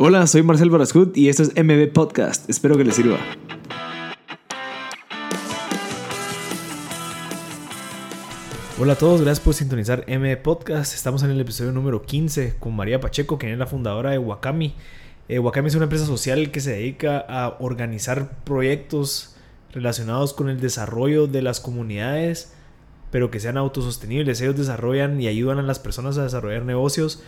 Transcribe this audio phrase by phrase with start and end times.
[0.00, 2.48] Hola, soy Marcel Barascut y esto es MB Podcast.
[2.48, 3.18] Espero que les sirva.
[8.78, 10.94] Hola a todos, gracias por sintonizar MB Podcast.
[10.94, 14.76] Estamos en el episodio número 15 con María Pacheco, quien es la fundadora de Wakami.
[15.28, 19.34] Eh, Wakami es una empresa social que se dedica a organizar proyectos
[19.72, 22.52] relacionados con el desarrollo de las comunidades,
[23.10, 24.40] pero que sean autosostenibles.
[24.42, 27.20] Ellos desarrollan y ayudan a las personas a desarrollar negocios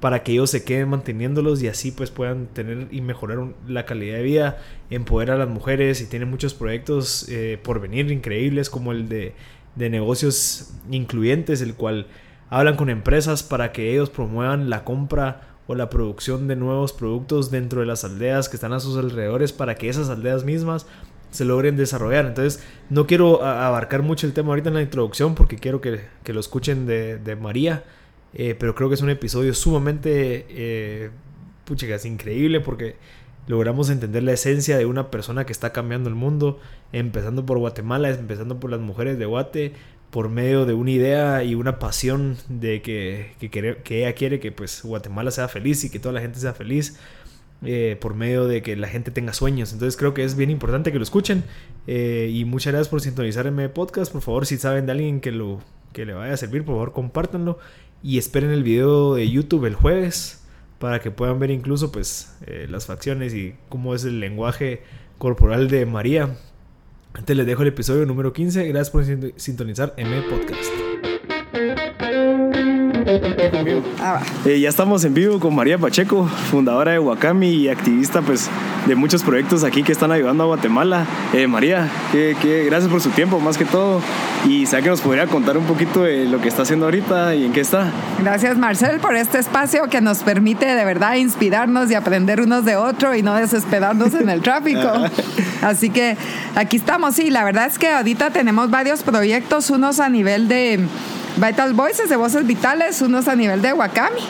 [0.00, 3.38] para que ellos se queden manteniéndolos y así pues puedan tener y mejorar
[3.68, 8.10] la calidad de vida, empoderar a las mujeres y tienen muchos proyectos eh, por venir
[8.10, 9.34] increíbles como el de,
[9.76, 12.06] de, negocios incluyentes, el cual
[12.48, 17.50] hablan con empresas para que ellos promuevan la compra o la producción de nuevos productos
[17.50, 20.86] dentro de las aldeas que están a sus alrededores para que esas aldeas mismas
[21.30, 22.26] se logren desarrollar.
[22.26, 26.32] Entonces, no quiero abarcar mucho el tema ahorita en la introducción porque quiero que, que
[26.32, 27.84] lo escuchen de, de María.
[28.34, 31.10] Eh, pero creo que es un episodio sumamente, eh,
[31.70, 32.96] es increíble porque
[33.46, 36.60] logramos entender la esencia de una persona que está cambiando el mundo,
[36.92, 39.72] empezando por Guatemala, empezando por las mujeres de Guate,
[40.10, 44.82] por medio de una idea y una pasión de que, que, ella quiere que pues
[44.82, 46.98] Guatemala sea feliz y que toda la gente sea feliz.
[47.62, 49.74] Eh, por medio de que la gente tenga sueños.
[49.74, 51.44] Entonces creo que es bien importante que lo escuchen.
[51.86, 54.10] Eh, y muchas gracias por sintonizar podcast.
[54.10, 55.60] Por favor, si saben de alguien que, lo,
[55.92, 57.58] que le vaya a servir, por favor, compártanlo
[58.02, 60.42] y esperen el video de YouTube el jueves
[60.78, 64.82] para que puedan ver incluso pues eh, las facciones y cómo es el lenguaje
[65.18, 66.36] corporal de María.
[67.12, 68.66] Antes les dejo el episodio número 15.
[68.68, 69.04] Gracias por
[69.36, 70.89] sintonizar M Podcast.
[74.00, 78.48] Ah, eh, ya estamos en vivo con María Pacheco, fundadora de Wakami y activista pues
[78.86, 81.04] de muchos proyectos aquí que están ayudando a Guatemala.
[81.34, 84.00] Eh, María, que, gracias por su tiempo más que todo
[84.48, 87.44] y sé que nos podría contar un poquito de lo que está haciendo ahorita y
[87.44, 87.90] en qué está.
[88.22, 92.76] Gracias Marcel por este espacio que nos permite de verdad inspirarnos y aprender unos de
[92.76, 94.90] otro y no desesperarnos en el tráfico.
[95.62, 96.16] Así que
[96.54, 100.80] aquí estamos, sí, la verdad es que ahorita tenemos varios proyectos, unos a nivel de
[101.36, 104.20] Vital Voices, de Voces Vitales, unos a nivel de Wakami.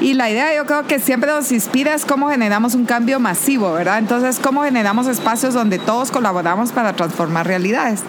[0.00, 3.72] Y la idea yo creo que siempre nos inspira es cómo generamos un cambio masivo,
[3.72, 3.98] ¿verdad?
[3.98, 8.00] Entonces, cómo generamos espacios donde todos colaboramos para transformar realidades.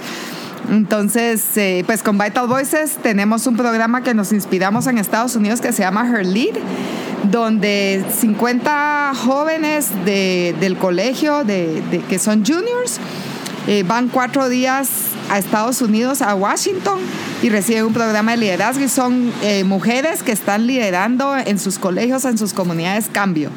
[0.69, 5.61] Entonces, eh, pues con Vital Voices tenemos un programa que nos inspiramos en Estados Unidos
[5.61, 6.55] que se llama Her Lead,
[7.31, 12.99] donde 50 jóvenes del colegio que son juniors
[13.67, 14.87] eh, van cuatro días
[15.29, 16.99] a Estados Unidos, a Washington,
[17.41, 21.79] y reciben un programa de liderazgo y son eh, mujeres que están liderando en sus
[21.79, 23.51] colegios, en sus comunidades cambio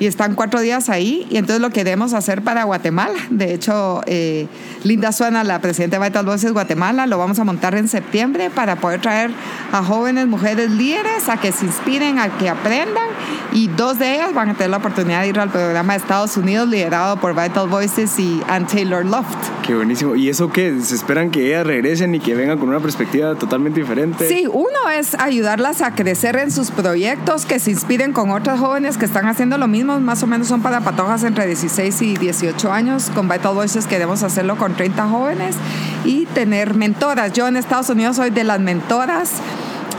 [0.00, 3.18] y están cuatro días ahí y entonces lo queremos hacer para Guatemala.
[3.28, 4.48] De hecho, eh,
[4.82, 8.76] Linda Suena, la presidenta de Vital Voices Guatemala, lo vamos a montar en septiembre para
[8.76, 9.30] poder traer
[9.72, 13.08] a jóvenes mujeres líderes a que se inspiren, a que aprendan
[13.52, 16.36] y dos de ellas van a tener la oportunidad de ir al programa de Estados
[16.36, 19.36] Unidos liderado por Vital Voices y Ann Taylor Loft.
[19.66, 20.16] Qué buenísimo.
[20.16, 20.80] ¿Y eso qué?
[20.80, 24.26] ¿Se esperan que ellas regresen y que vengan con una perspectiva totalmente diferente?
[24.26, 28.96] Sí, uno es ayudarlas a crecer en sus proyectos, que se inspiren con otras jóvenes
[28.96, 32.72] que están haciendo lo mismo más o menos son para patojas entre 16 y 18
[32.72, 33.10] años.
[33.14, 35.56] Con Vital Voices queremos hacerlo con 30 jóvenes
[36.04, 37.32] y tener mentoras.
[37.32, 39.32] Yo en Estados Unidos soy de las mentoras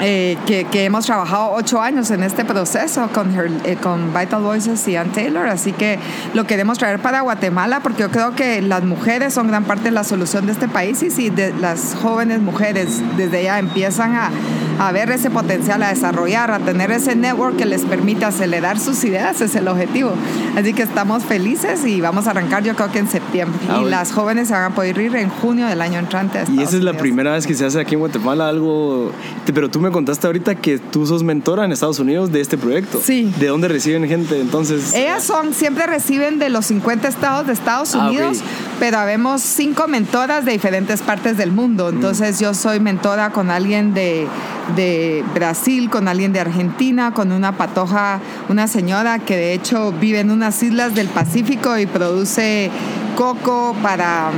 [0.02, 3.34] eh, que, hemos trabajado ocho años en este proceso con,
[3.66, 6.00] eh, con Vital Voices y Ann Taylor, así que
[6.34, 9.92] lo queremos traer para Guatemala porque yo creo que las mujeres son gran parte de
[9.92, 14.32] la solución de este país y si de, las jóvenes mujeres desde ya empiezan a,
[14.80, 19.04] a ver ese potencial, a desarrollar, a tener ese network que les permite acelerar sus
[19.04, 20.14] ideas, es el objetivo.
[20.58, 23.60] Así que estamos felices y vamos a arrancar yo creo que en septiembre.
[23.70, 26.44] Ah, y las jóvenes se van a poder ir en junio del año entrante.
[26.52, 29.12] y esa es la primera vez que se hace aquí en Guatemala algo,
[29.54, 33.00] pero tú me contaste ahorita que tú sos mentora en Estados Unidos de este proyecto.
[33.04, 33.34] Sí.
[33.40, 34.94] ¿De dónde reciben gente entonces?
[34.94, 38.40] Ellas son, siempre reciben de los 50 estados de Estados ah, Unidos,
[38.80, 41.86] pero habemos cinco mentoras de diferentes partes del mundo.
[41.86, 41.96] Mm.
[41.96, 44.28] Entonces yo soy mentora con alguien de,
[44.76, 48.20] de Brasil, con alguien de Argentina, con una patoja,
[48.50, 52.72] una señora que de hecho vive en unas islas del Pacífico y produce
[53.16, 54.32] coco para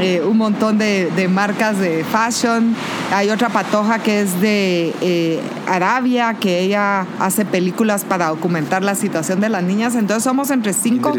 [0.00, 2.74] eh, un montón de, marcas de fashion.
[3.12, 8.94] Hay otra patoja que es de eh, Arabia, que ella hace películas para documentar la
[8.94, 9.94] situación de las niñas.
[9.94, 11.14] Entonces somos entre 5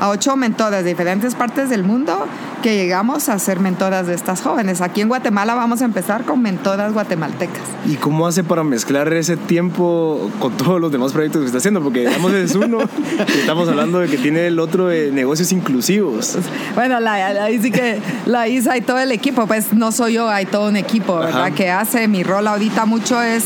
[0.00, 2.26] a 8 mentoras de diferentes partes del mundo
[2.62, 4.80] que llegamos a ser mentoras de estas jóvenes.
[4.80, 7.62] Aquí en Guatemala vamos a empezar con mentoras guatemaltecas.
[7.86, 11.82] ¿Y cómo hace para mezclar ese tiempo con todos los demás proyectos que está haciendo?
[11.82, 12.78] Porque digamos es uno
[13.34, 16.38] y estamos hablando de que tiene el otro de negocios inclusivos.
[16.74, 20.46] Bueno, ahí sí que la hice y todo el equipo, pues no soy yo, hay
[20.46, 21.52] todo un equipo, ¿verdad?
[21.52, 23.44] Que hace, mi rol ahorita mucho es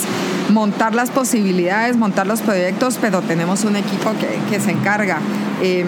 [0.50, 5.18] montar las posibilidades, montar los proyectos, pero tenemos un equipo que, que se encarga.
[5.62, 5.84] Eh,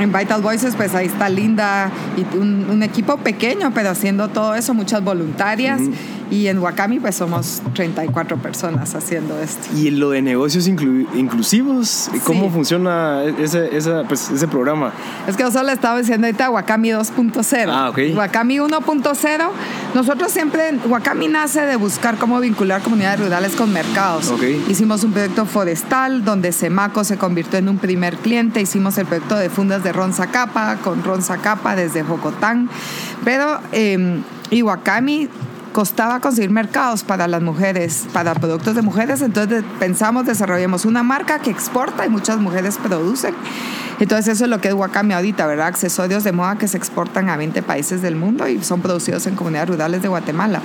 [0.00, 4.54] en Vital Voices, pues ahí está Linda y un, un, equipo pequeño, pero haciendo todo
[4.54, 5.80] eso, muchas voluntarias.
[5.80, 6.21] Uh -huh.
[6.32, 9.68] Y en Wakami, pues somos 34 personas haciendo esto.
[9.76, 12.08] ¿Y lo de negocios inclu inclusivos?
[12.24, 12.50] ¿Cómo sí.
[12.50, 14.94] funciona ese, ese, pues, ese programa?
[15.26, 17.66] Es que yo solo estaba diciendo ahorita Wakami 2.0.
[17.68, 17.98] Ah, ok.
[18.16, 19.48] Wakami 1.0,
[19.94, 24.30] nosotros siempre, Wakami nace de buscar cómo vincular comunidades rurales con mercados.
[24.30, 24.64] Okay.
[24.70, 28.62] Hicimos un proyecto forestal donde Semaco se convirtió en un primer cliente.
[28.62, 32.70] Hicimos el proyecto de fundas de Ron Zacapa con Ron Zacapa desde Jocotán.
[33.22, 35.28] Pero eh, Iwakami
[35.72, 41.38] costaba conseguir mercados para las mujeres, para productos de mujeres, entonces pensamos, desarrollemos una marca
[41.38, 43.34] que exporta y muchas mujeres producen.
[43.98, 45.66] Entonces eso es lo que es ahorita, ¿verdad?
[45.66, 49.36] Accesorios de moda que se exportan a 20 países del mundo y son producidos en
[49.36, 50.60] comunidades rurales de Guatemala.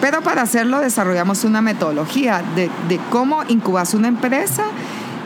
[0.00, 4.64] Pero para hacerlo desarrollamos una metodología de, de cómo incubas una empresa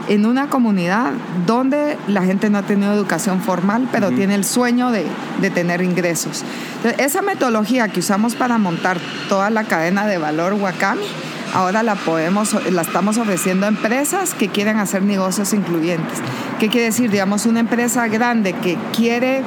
[0.09, 1.13] en una comunidad
[1.47, 4.17] donde la gente no ha tenido educación formal, pero uh -huh.
[4.17, 5.07] tiene el sueño de,
[5.41, 6.45] de tener ingresos.
[6.77, 8.99] Entonces, esa metodología que usamos para montar
[9.29, 11.07] toda la cadena de valor Wakami,
[11.55, 16.19] ahora la podemos, la estamos ofreciendo a empresas que quieren hacer negocios incluyentes.
[16.59, 17.11] ¿Qué quiere decir?
[17.11, 19.43] Digamos, una empresa grande que quiere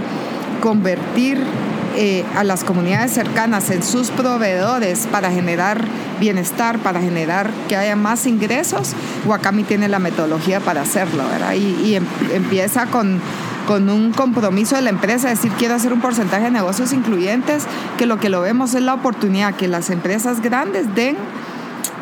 [0.62, 1.38] convertir
[2.02, 5.84] eh, a las comunidades cercanas en sus proveedores para generar
[6.18, 8.94] bienestar, para generar que haya más ingresos,
[9.26, 11.56] Wakami tiene la metodología para hacerlo, ¿verdad?
[11.56, 13.20] Y, em, empieza con,
[13.68, 17.66] con un compromiso de la empresa, es decir, quiero hacer un porcentaje de negocios incluyentes,
[17.98, 21.18] que lo que lo vemos es la oportunidad que las empresas grandes den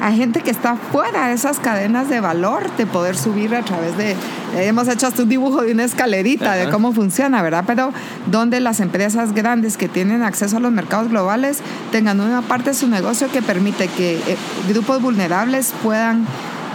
[0.02, 3.98] a gente que está fuera de esas cadenas de valor de poder subir a través
[3.98, 4.16] de
[4.56, 6.66] hemos hecho hasta un dibujo de una escalerita Ajá.
[6.66, 7.64] de cómo funciona, ¿verdad?
[7.66, 7.92] Pero
[8.28, 11.60] donde las empresas grandes que tienen acceso a los mercados globales
[11.92, 14.38] tengan una parte de su negocio que permite que eh,
[14.70, 16.26] grupos vulnerables puedan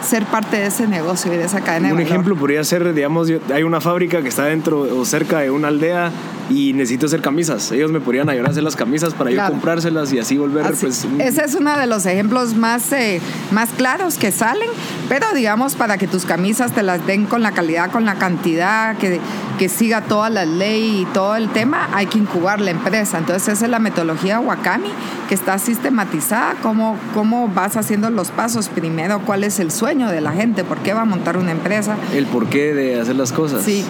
[0.02, 2.08] ser parte de ese negocio y de esa cadena Un de valor.
[2.08, 6.10] ejemplo podría ser, digamos, hay una fábrica que está dentro o cerca de una aldea
[6.52, 7.72] y necesito hacer camisas.
[7.72, 9.48] Ellos me podrían ayudar a hacer las camisas para claro.
[9.48, 11.06] yo comprárselas y así volver, así, pues...
[11.18, 13.20] Ese es uno de los ejemplos más, eh,
[13.50, 14.68] más claros que salen,
[15.08, 18.96] pero digamos para que tus camisas te las den con la calidad, con la cantidad,
[18.98, 19.20] que,
[19.58, 23.18] que siga toda la ley y todo el tema, hay que incubar la empresa.
[23.18, 24.90] Entonces esa es la metodología Wakami,
[25.28, 28.68] que está sistematizada, cómo, cómo vas haciendo los pasos.
[28.68, 31.96] Primero, cuál es el sueño de la gente, por qué va a montar una empresa.
[32.14, 33.62] El porqué de hacer las cosas.
[33.62, 33.84] Sí,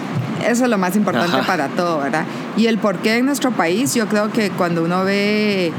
[0.47, 1.47] eso es lo más importante Ajá.
[1.47, 2.25] para todo, ¿verdad?
[2.57, 5.71] Y el porqué en nuestro país, yo creo que cuando uno ve,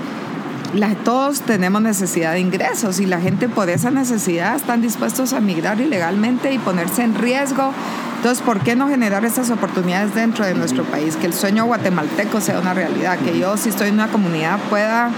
[0.75, 5.41] la, todos tenemos necesidad de ingresos y la gente por esa necesidad están dispuestos a
[5.41, 7.73] migrar ilegalmente y ponerse en riesgo.
[8.17, 11.17] Entonces, ¿por qué no generar estas oportunidades dentro de nuestro país?
[11.17, 15.11] Que el sueño guatemalteco sea una realidad, que yo si estoy en una comunidad pueda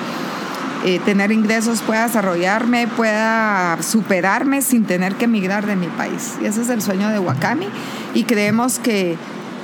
[0.85, 6.35] eh, tener ingresos, pueda desarrollarme, pueda superarme sin tener que emigrar de mi país.
[6.43, 7.69] Y ese es el sueño de Wakami.
[8.15, 9.17] Y creemos que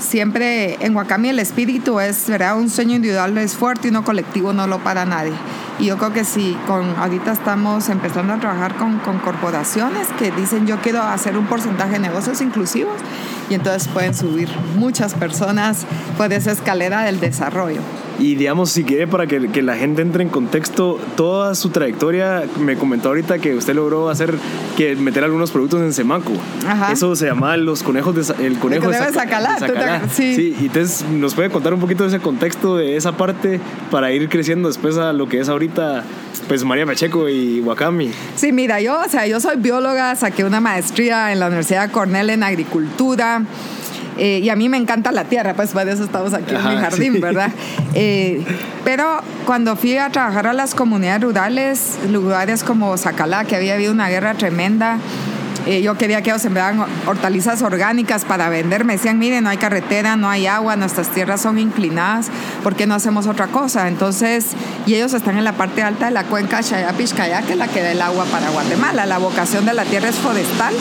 [0.02, 2.58] siempre en Wakami el espíritu es, ¿verdad?
[2.58, 5.32] Un sueño individual es fuerte y uno colectivo no lo para nadie.
[5.78, 10.31] Y yo creo que sí, con, ahorita estamos empezando a trabajar con, con corporaciones que
[10.31, 12.96] dicen yo quiero hacer un porcentaje de negocios inclusivos
[13.49, 17.81] y entonces pueden subir muchas personas por esa escalera del desarrollo.
[18.18, 22.44] Y digamos, si quiere, para que, que, la gente entre en contexto, toda su trayectoria,
[22.60, 24.34] me comentó ahorita que usted logró hacer,
[24.76, 26.32] que meter algunos productos en Semaco.
[26.66, 26.92] Ajá.
[26.92, 29.54] Eso se llama los conejos de, el conejo el de, de Zacalá.
[29.54, 30.02] De Zacalá.
[30.10, 30.34] Sí.
[30.34, 30.56] sí.
[30.60, 34.28] Y entonces, ¿nos puede contar un poquito de ese contexto, de esa parte, para ir
[34.28, 36.04] creciendo después a lo que es ahorita,
[36.48, 38.12] pues, María Pacheco y Wakami?
[38.36, 41.92] Sí, mira, yo, o sea, yo soy bióloga, saqué una maestría en la Universidad de
[41.92, 43.42] Cornell en agricultura.
[44.19, 46.76] Eh, y a mí me encanta la tierra, pues por eso estamos aquí Ajá, en
[46.76, 47.20] mi jardín, sí.
[47.20, 47.50] ¿verdad?
[47.94, 48.44] Eh,
[48.84, 53.92] pero cuando fui a trabajar a las comunidades rurales, lugares como Zacalá, que había habido
[53.92, 54.98] una guerra tremenda,
[55.66, 58.84] eh, yo quería que ellos sembraran hortalizas orgánicas para vender.
[58.84, 62.28] Me decían, miren, no hay carretera, no hay agua, nuestras tierras son inclinadas,
[62.62, 63.88] ¿por qué no hacemos otra cosa?
[63.88, 64.48] Entonces,
[64.86, 67.81] y ellos están en la parte alta de la cuenca Chayapishcaya, que es la que
[67.81, 69.06] da el agua para Guatemala.
[69.06, 70.74] La vocación de la tierra es forestal.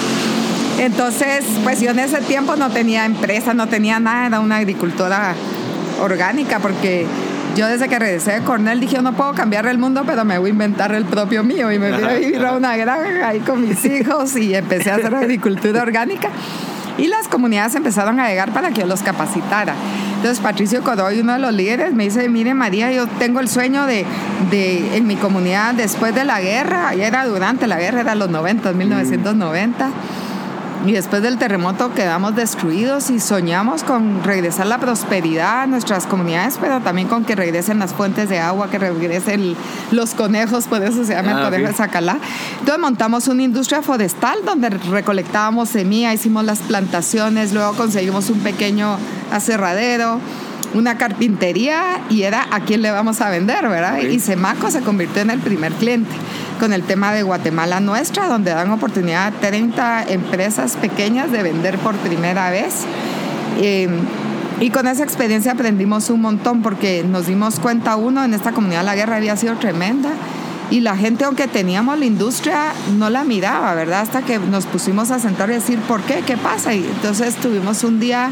[0.82, 5.36] Entonces, pues yo en ese tiempo no tenía empresa, no tenía nada, era una agricultora
[6.02, 7.06] orgánica, porque
[7.56, 10.40] yo desde que regresé de Cornell dije, yo no puedo cambiar el mundo, pero me
[10.40, 11.72] voy a inventar el propio mío.
[11.72, 14.96] Y me fui a vivir a una granja ahí con mis hijos y empecé a
[14.96, 16.30] hacer agricultura orgánica.
[16.98, 19.76] Y las comunidades empezaron a llegar para que yo los capacitara.
[20.16, 23.86] Entonces Patricio Codoy, uno de los líderes, me dice, mire María, yo tengo el sueño
[23.86, 24.04] de,
[24.50, 28.32] de en mi comunidad después de la guerra, ya era durante la guerra, era los
[28.32, 29.88] 90, 1990.
[29.88, 30.21] Mm
[30.86, 36.58] Y después del terremoto quedamos destruidos y soñamos con regresar la prosperidad a nuestras comunidades,
[36.60, 39.56] pero también con que regresen las fuentes de agua, que regresen
[39.92, 41.74] los conejos, por eso se llama el Ah, conejo de.
[41.74, 42.18] Zacalá.
[42.60, 48.98] Entonces montamos una industria forestal donde recolectábamos semilla, hicimos las plantaciones, luego conseguimos un pequeño
[49.32, 50.20] aserradero,
[50.74, 54.00] una carpintería y era a quién le vamos a vender, ¿verdad?
[54.00, 56.12] Y Semaco se convirtió en el primer cliente
[56.60, 61.78] con el tema de Guatemala Nuestra, donde dan oportunidad a 30 empresas pequeñas de vender
[61.80, 62.86] por primera vez.
[63.60, 63.90] Eh,
[64.60, 68.86] y con esa experiencia aprendimos un montón porque nos dimos cuenta, uno, en esta comunidad
[68.86, 70.12] la guerra había sido tremenda
[70.70, 74.02] y la gente, aunque teníamos la industria, no la miraba, ¿verdad?
[74.02, 76.24] Hasta que nos pusimos a sentar y decir, ¿por qué?
[76.26, 76.74] ¿Qué pasa?
[76.74, 78.30] Y entonces tuvimos un día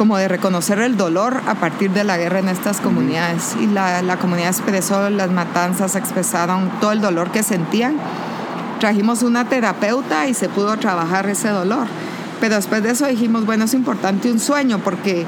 [0.00, 3.54] como de reconocer el dolor a partir de la guerra en estas comunidades.
[3.60, 7.96] Y la, la comunidad expresó las matanzas, expresaron todo el dolor que sentían.
[8.78, 11.86] Trajimos una terapeuta y se pudo trabajar ese dolor.
[12.40, 15.26] Pero después de eso dijimos, bueno, es importante un sueño porque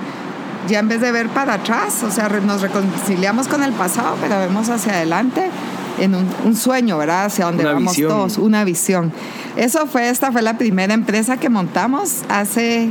[0.67, 4.39] ya en vez de ver para atrás, o sea, nos reconciliamos con el pasado, pero
[4.39, 5.51] vemos hacia adelante
[5.99, 7.27] en un, un sueño, ¿verdad?
[7.27, 8.09] Hacia donde Una vamos visión.
[8.11, 9.13] todos, una visión.
[9.55, 12.91] Eso fue, esta fue la primera empresa que montamos hace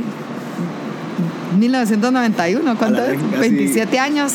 [1.62, 3.10] 1991, ¿cuánto es?
[3.10, 4.34] venga, 27 años.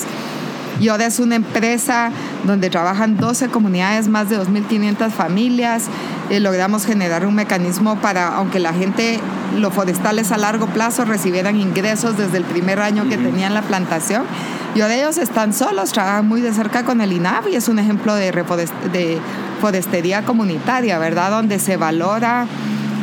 [0.80, 2.12] Y ahora es una empresa
[2.46, 5.86] donde trabajan 12 comunidades, más de 2.500 familias.
[6.30, 9.20] Eh, logramos generar un mecanismo para, aunque la gente,
[9.58, 14.24] los forestales a largo plazo recibieran ingresos desde el primer año que tenían la plantación.
[14.76, 17.80] Y ahora ellos están solos, trabajan muy de cerca con el INAV y es un
[17.80, 19.20] ejemplo de, de
[19.60, 21.32] forestería comunitaria, ¿verdad?
[21.32, 22.46] Donde se valora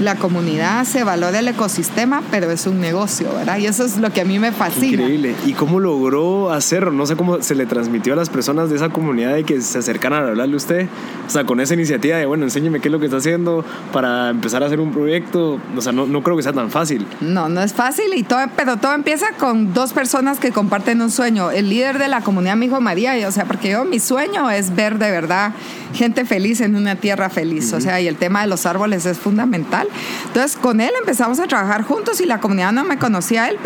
[0.00, 3.58] la comunidad, se valora el ecosistema, pero es un negocio, ¿verdad?
[3.58, 5.02] Y eso es lo que a mí me fascina.
[5.02, 5.34] Increíble.
[5.46, 6.90] ¿Y cómo logró hacerlo?
[6.90, 9.78] No sé cómo se le transmitió a las personas de esa comunidad de que se
[9.78, 10.88] acercaran a hablarle a usted.
[11.26, 14.30] O sea, con esa iniciativa de, bueno, enséñeme qué es lo que está haciendo para
[14.30, 15.60] empezar a hacer un proyecto.
[15.76, 17.06] O sea, no, no creo que sea tan fácil.
[17.20, 21.10] No, no es fácil, y todo, pero todo empieza con dos personas que comparten un
[21.10, 21.50] sueño.
[21.50, 24.50] El líder de la comunidad, mi hijo María, y, o sea, porque yo mi sueño
[24.50, 25.52] es ver de verdad
[25.94, 29.18] gente feliz en una tierra feliz, o sea, y el tema de los árboles es
[29.18, 29.88] fundamental.
[30.26, 33.58] Entonces, con él empezamos a trabajar juntos y la comunidad no me conocía a él,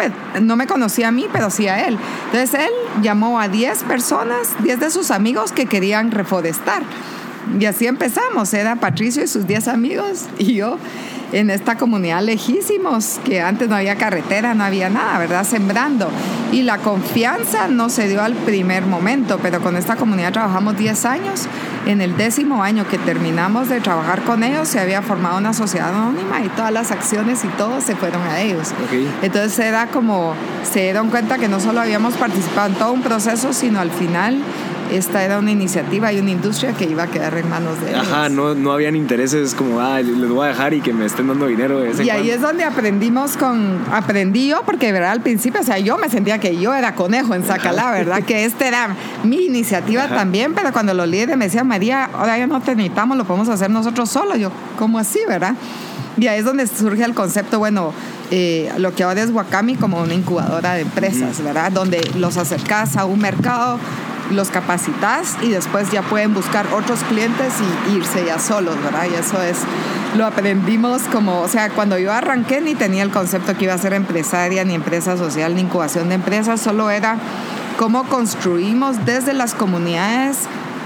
[0.42, 1.99] no me conocía a mí, pero sí a él.
[2.26, 6.82] Entonces, él llamó a 10 personas, 10 de sus amigos que querían reforestar.
[7.58, 10.78] Y así empezamos, era Patricio y sus 10 amigos y yo
[11.32, 15.44] en esta comunidad lejísimos, que antes no había carretera, no había nada, ¿verdad?
[15.44, 16.11] Sembrando.
[16.52, 21.04] Y la confianza no se dio al primer momento, pero con esta comunidad trabajamos 10
[21.04, 21.47] años.
[21.87, 25.90] En el décimo año que terminamos de trabajar con ellos, se había formado una sociedad
[25.90, 28.73] anónima y todas las acciones y todo se fueron a ellos.
[28.85, 29.23] Ok.
[29.23, 30.35] Entonces era como,
[30.70, 34.42] se dieron cuenta que no solo habíamos participado en todo un proceso, sino al final
[34.90, 38.07] esta era una iniciativa y una industria que iba a quedar en manos de ellos.
[38.07, 41.28] Ajá, no, no habían intereses como, ah, les voy a dejar y que me estén
[41.28, 45.61] dando dinero de Y ahí es donde aprendimos con, aprendí yo, porque verdad al principio,
[45.61, 48.23] o sea, yo me sentía que yo era conejo en Zacalá, ¿verdad?
[48.23, 50.16] Que esta era mi iniciativa Ajá.
[50.16, 53.49] también, pero cuando los líderes me decían, María, ahora ya no te necesitamos, lo podemos
[53.49, 55.54] hacer nosotros solos, yo, ¿cómo así, verdad?
[56.18, 57.92] Y ahí es donde surge el concepto, bueno,
[58.30, 61.71] eh, lo que ahora es Wakami como una incubadora de empresas, ¿verdad?
[61.71, 63.78] Donde los acercas a un mercado,
[64.30, 67.52] los capacitas y después ya pueden buscar otros clientes
[67.88, 69.06] y irse ya solos, ¿verdad?
[69.11, 69.58] Y eso es,
[70.16, 73.78] lo aprendimos como, o sea, cuando yo arranqué ni tenía el concepto que iba a
[73.78, 77.16] ser empresaria, ni empresa social, ni incubación de empresas, solo era
[77.78, 80.38] cómo construimos desde las comunidades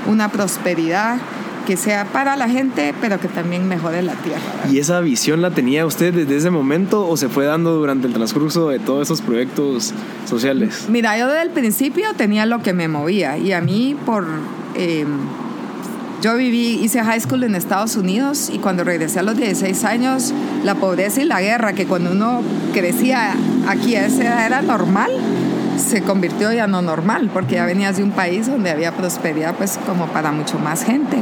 [0.06, 1.18] una prosperidad
[1.66, 4.40] que sea para la gente, pero que también mejore la tierra.
[4.57, 4.71] ¿verdad?
[4.73, 8.12] ¿Y esa visión la tenía usted desde ese momento o se fue dando durante el
[8.12, 9.92] transcurso de todos esos proyectos
[10.28, 10.87] sociales?
[10.88, 14.26] Mira, yo desde el principio tenía lo que me movía y a mí por...
[14.75, 15.07] eh,
[16.23, 20.33] yo viví, hice high school en Estados Unidos y cuando regresé a los 16 años,
[20.62, 22.42] la pobreza y la guerra, que cuando uno
[22.73, 23.35] crecía
[23.66, 25.11] aquí a esa edad era normal,
[25.76, 29.78] se convirtió ya no normal, porque ya venías de un país donde había prosperidad pues
[29.86, 31.18] como para mucho más gente.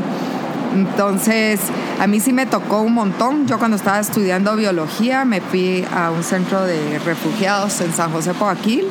[0.75, 1.61] Entonces,
[1.99, 3.47] a mí sí me tocó un montón.
[3.47, 8.35] Yo cuando estaba estudiando biología me fui a un centro de refugiados en San José
[8.35, 8.87] Poaquil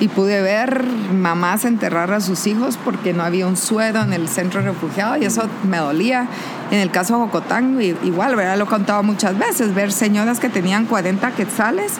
[0.00, 4.28] y pude ver mamás enterrar a sus hijos porque no había un suero en el
[4.28, 6.26] centro de refugiados y eso me dolía.
[6.70, 8.56] En el caso de Jocotán, igual, ¿verdad?
[8.56, 11.94] Lo he contado muchas veces, ver señoras que tenían 40 quetzales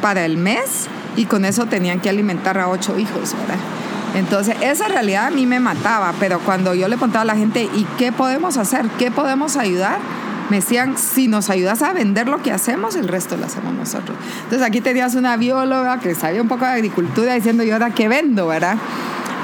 [0.00, 3.58] para el mes y con eso tenían que alimentar a ocho hijos, ¿verdad?
[4.14, 7.64] Entonces, esa realidad a mí me mataba, pero cuando yo le preguntaba a la gente,
[7.74, 8.86] ¿y qué podemos hacer?
[8.98, 9.98] ¿Qué podemos ayudar?
[10.50, 14.16] Me decían, si nos ayudas a vender lo que hacemos, el resto lo hacemos nosotros.
[14.44, 18.06] Entonces, aquí tenías una bióloga que sabía un poco de agricultura diciendo, ¿y ahora qué
[18.06, 18.76] vendo, verdad?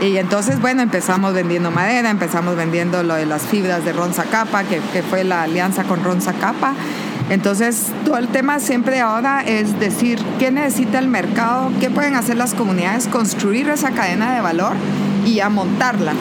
[0.03, 4.63] Y entonces, bueno, empezamos vendiendo madera, empezamos vendiendo lo de las fibras de Ronza Capa,
[4.65, 6.75] que, que fue la alianza con Ronza Capa.
[7.31, 12.37] Entonces, todo el tema siempre ahora es decir qué necesita el mercado, qué pueden hacer
[12.37, 14.73] las comunidades, construir esa cadena de valor
[15.25, 16.13] y a montarla.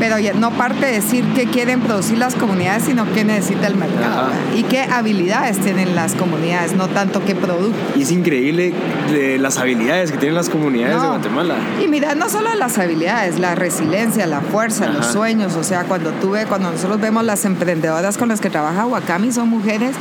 [0.00, 4.30] Pero no parte de decir qué quieren producir las comunidades, sino qué necesita el mercado
[4.56, 7.76] y qué habilidades tienen las comunidades, no tanto qué producto.
[7.96, 8.72] Y es increíble
[9.12, 11.56] de las habilidades que tienen las comunidades de Guatemala.
[11.84, 15.56] Y mira, no solo las habilidades, la resiliencia, la fuerza, los sueños.
[15.56, 19.48] O sea, cuando tuve, cuando nosotros vemos las emprendedoras con las que trabaja Wakami, son
[19.48, 19.96] mujeres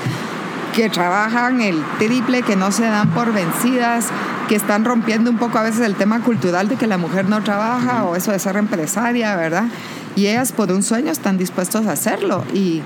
[0.78, 4.06] que trabajan el triple, que no se dan por vencidas,
[4.48, 7.42] que están rompiendo un poco a veces el tema cultural de que la mujer no
[7.42, 9.64] trabaja o eso de ser empresaria, ¿verdad?
[10.16, 12.84] Y ellas por un sueño están dispuestos a hacerlo y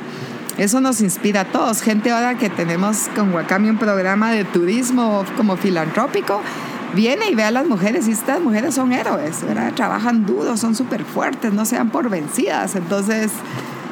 [0.57, 1.81] eso nos inspira a todos.
[1.81, 6.41] Gente ahora que tenemos con Wakami un programa de turismo como filantrópico,
[6.95, 9.73] viene y ve a las mujeres y estas mujeres son héroes, ¿verdad?
[9.73, 12.77] Trabajan duro, son súper fuertes, no se dan por vencidas.
[12.77, 13.33] Entonces,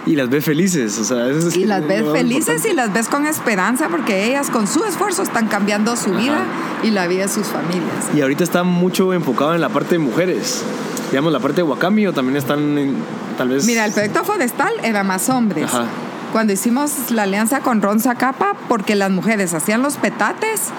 [0.06, 3.90] y las ves felices, o sea, y las ves felices y las ves con esperanza
[3.90, 6.44] porque ellas con su esfuerzo están cambiando su vida
[6.84, 8.10] y la vida de sus familias.
[8.16, 10.64] Y ahorita está mucho enfocado en la parte de mujeres,
[11.12, 12.96] digamos la parte de Wakami o también están en,
[13.38, 13.66] tal vez.
[13.66, 15.66] Mira, el proyecto forestal era más hombres.
[15.66, 15.86] Ajá.
[16.32, 20.70] Cuando hicimos la alianza con Ron Zacapa, porque las mujeres hacían los petates,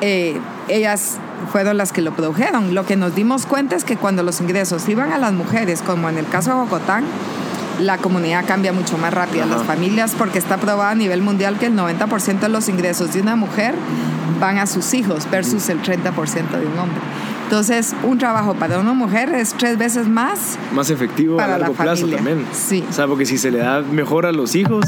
[0.00, 0.38] eh,
[0.68, 1.16] ellas
[1.50, 2.72] fueron las que lo produjeron.
[2.72, 6.08] Lo que nos dimos cuenta es que cuando los ingresos iban a las mujeres, como
[6.08, 7.02] en el caso de Bogotá,
[7.80, 9.46] la comunidad cambia mucho más rápido.
[9.46, 13.20] Las familias, porque está probado a nivel mundial que el 90% de los ingresos de
[13.20, 13.74] una mujer
[14.40, 16.12] van a sus hijos versus el 30%
[16.50, 17.00] de un hombre.
[17.44, 20.58] Entonces, un trabajo para una mujer es tres veces más.
[20.72, 22.44] Más efectivo a largo plazo también.
[22.52, 22.82] Sí.
[22.88, 24.86] O sea, porque si se le da mejor a los hijos,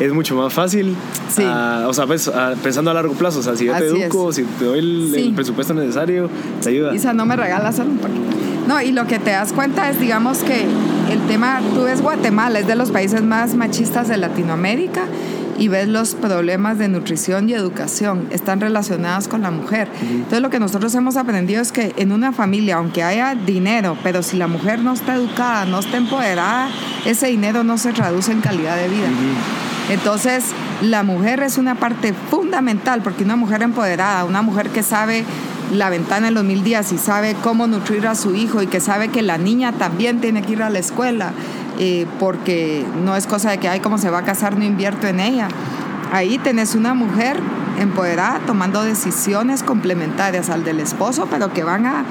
[0.00, 0.96] es mucho más fácil.
[1.30, 1.44] Sí.
[1.44, 2.30] o sea, pues,
[2.62, 5.74] pensando a largo plazo, o sea, si yo te educo, si te doy el, presupuesto
[5.74, 6.30] necesario,
[6.62, 6.94] te ayuda.
[6.94, 8.57] Isa, no me regalas poquito.
[8.68, 10.66] No, y lo que te das cuenta es, digamos, que
[11.10, 15.04] el tema, tú ves Guatemala, es de los países más machistas de Latinoamérica
[15.58, 19.88] y ves los problemas de nutrición y educación, están relacionados con la mujer.
[20.02, 24.22] Entonces lo que nosotros hemos aprendido es que en una familia, aunque haya dinero, pero
[24.22, 26.68] si la mujer no está educada, no está empoderada,
[27.06, 29.08] ese dinero no se traduce en calidad de vida.
[29.90, 30.44] Entonces,
[30.82, 35.24] la mujer es una parte fundamental, porque una mujer empoderada, una mujer que sabe
[35.72, 38.80] la ventana en los mil días y sabe cómo nutrir a su hijo y que
[38.80, 41.32] sabe que la niña también tiene que ir a la escuela,
[41.78, 45.06] eh, porque no es cosa de que, ay, cómo se va a casar, no invierto
[45.06, 45.48] en ella.
[46.12, 47.38] Ahí tenés una mujer
[47.78, 52.04] empoderada tomando decisiones complementarias al del esposo, pero que van a,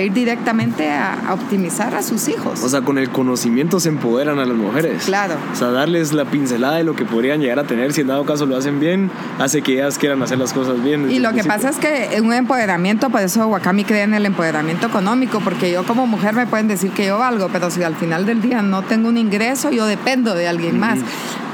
[0.00, 2.62] ir directamente a, optimizar a sus hijos.
[2.62, 5.04] O sea, con el conocimiento se empoderan a las mujeres.
[5.04, 5.34] Claro.
[5.52, 8.24] O sea, darles la pincelada de lo que podrían llegar a tener, si en dado
[8.24, 11.10] caso lo hacen bien, hace que ellas quieran hacer las cosas bien.
[11.10, 14.86] Y lo que pasa es que un empoderamiento, por eso Wakami cree en el empoderamiento
[14.86, 18.26] económico, porque yo como mujer me pueden decir que yo valgo, pero si al final
[18.26, 20.98] del día no tengo un ingreso, yo dependo de alguien más.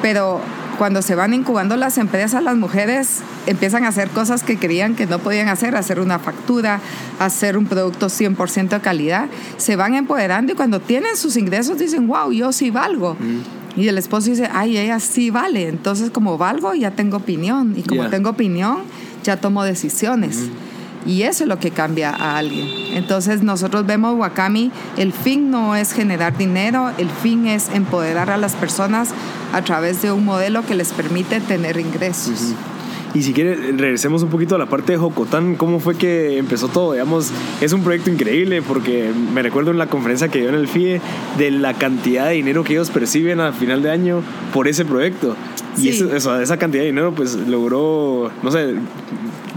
[0.02, 0.40] Pero
[0.80, 5.04] cuando se van incubando las empresas, las mujeres empiezan a hacer cosas que creían que
[5.04, 6.80] no podían hacer, hacer una factura,
[7.18, 12.06] hacer un producto 100% de calidad, se van empoderando y cuando tienen sus ingresos dicen,
[12.06, 13.18] wow, yo sí valgo.
[13.76, 15.68] Y el esposo dice, ay, ella sí vale.
[15.68, 17.74] Entonces, como valgo, ya tengo opinión.
[17.76, 18.78] Y como tengo opinión,
[19.22, 20.48] ya tomo decisiones.
[21.06, 22.68] Y eso es lo que cambia a alguien.
[22.92, 28.36] Entonces nosotros vemos Wakami, el fin no es generar dinero, el fin es empoderar a
[28.36, 29.10] las personas
[29.52, 32.54] a través de un modelo que les permite tener ingresos.
[33.12, 35.56] Y si quiere, regresemos un poquito a la parte de Jocotán.
[35.56, 36.92] ¿Cómo fue que empezó todo?
[36.92, 40.68] Digamos, es un proyecto increíble porque me recuerdo en la conferencia que dio en el
[40.68, 41.00] FIE
[41.36, 45.34] de la cantidad de dinero que ellos perciben a final de año por ese proyecto.
[45.76, 48.76] Y eso, esa cantidad de dinero pues logró, no sé,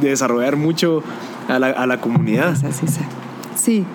[0.01, 1.03] desarrollar mucho
[1.47, 2.55] a la, a la comunidad.
[3.55, 3.85] Sí.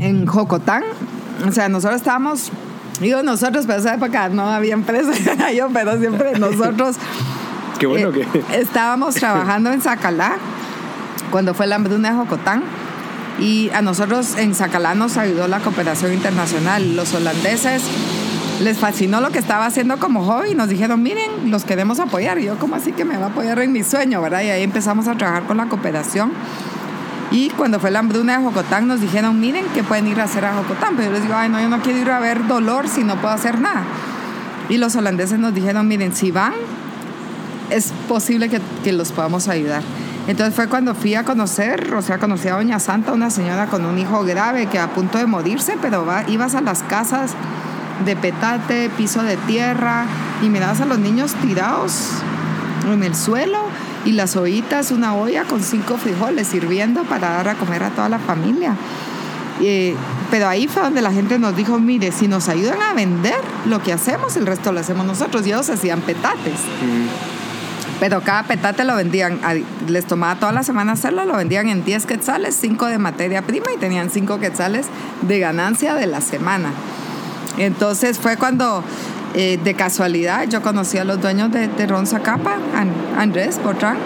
[0.00, 0.82] En Jocotán,
[1.46, 2.50] o sea, nosotros estábamos,
[3.00, 5.12] digo nosotros, pero esa época no había empresa,
[5.56, 6.96] yo, pero siempre nosotros.
[7.78, 8.60] Qué bueno eh, que.
[8.60, 10.36] Estábamos trabajando en Zacalá
[11.30, 12.62] cuando fue la hambruna de Jocotán.
[13.38, 16.96] Y a nosotros en Zacalá nos ayudó la cooperación internacional.
[16.96, 17.82] Los holandeses
[18.60, 22.38] les fascinó lo que estaba haciendo como hobby nos dijeron, miren, los queremos apoyar.
[22.38, 24.42] Y yo, ¿cómo así que me va a apoyar en mi sueño, verdad?
[24.42, 26.32] Y ahí empezamos a trabajar con la cooperación.
[27.30, 30.44] Y cuando fue la hambruna de Jocotán, nos dijeron, miren, ¿qué pueden ir a hacer
[30.44, 30.94] a Jocotán?
[30.96, 33.16] Pero yo les digo, ay, no, yo no quiero ir a ver dolor si no
[33.16, 33.82] puedo hacer nada.
[34.68, 36.54] Y los holandeses nos dijeron, miren, si van,
[37.70, 39.82] es posible que, que los podamos ayudar.
[40.28, 43.84] Entonces fue cuando fui a conocer, o sea, conocí a Doña Santa, una señora con
[43.84, 47.32] un hijo grave que a punto de morirse, pero va, ibas a las casas
[48.04, 50.06] de petate, piso de tierra,
[50.42, 52.10] y mirabas a los niños tirados
[52.86, 53.58] en el suelo
[54.04, 58.08] y las ollitas, una olla con cinco frijoles sirviendo para dar a comer a toda
[58.08, 58.74] la familia.
[59.58, 59.98] pero
[60.30, 63.80] pero ahí fue donde la gente nos dijo, mire, si nos ayudan a vender lo
[63.80, 65.46] que hacemos, el resto lo hacemos nosotros.
[65.46, 66.60] Y ellos hacían petates.
[68.00, 69.40] Pero cada petate lo vendían,
[69.86, 73.66] les tomaba toda la semana hacerlo, lo vendían en 10 quetzales, 5 de materia prima
[73.74, 74.86] y tenían 5 quetzales
[75.22, 76.70] de ganancia de la semana.
[77.58, 78.82] Entonces fue cuando
[79.34, 82.56] eh, de casualidad yo conocí a los dueños de, de Ron Zacapa,
[83.18, 83.98] Andrés Botrán,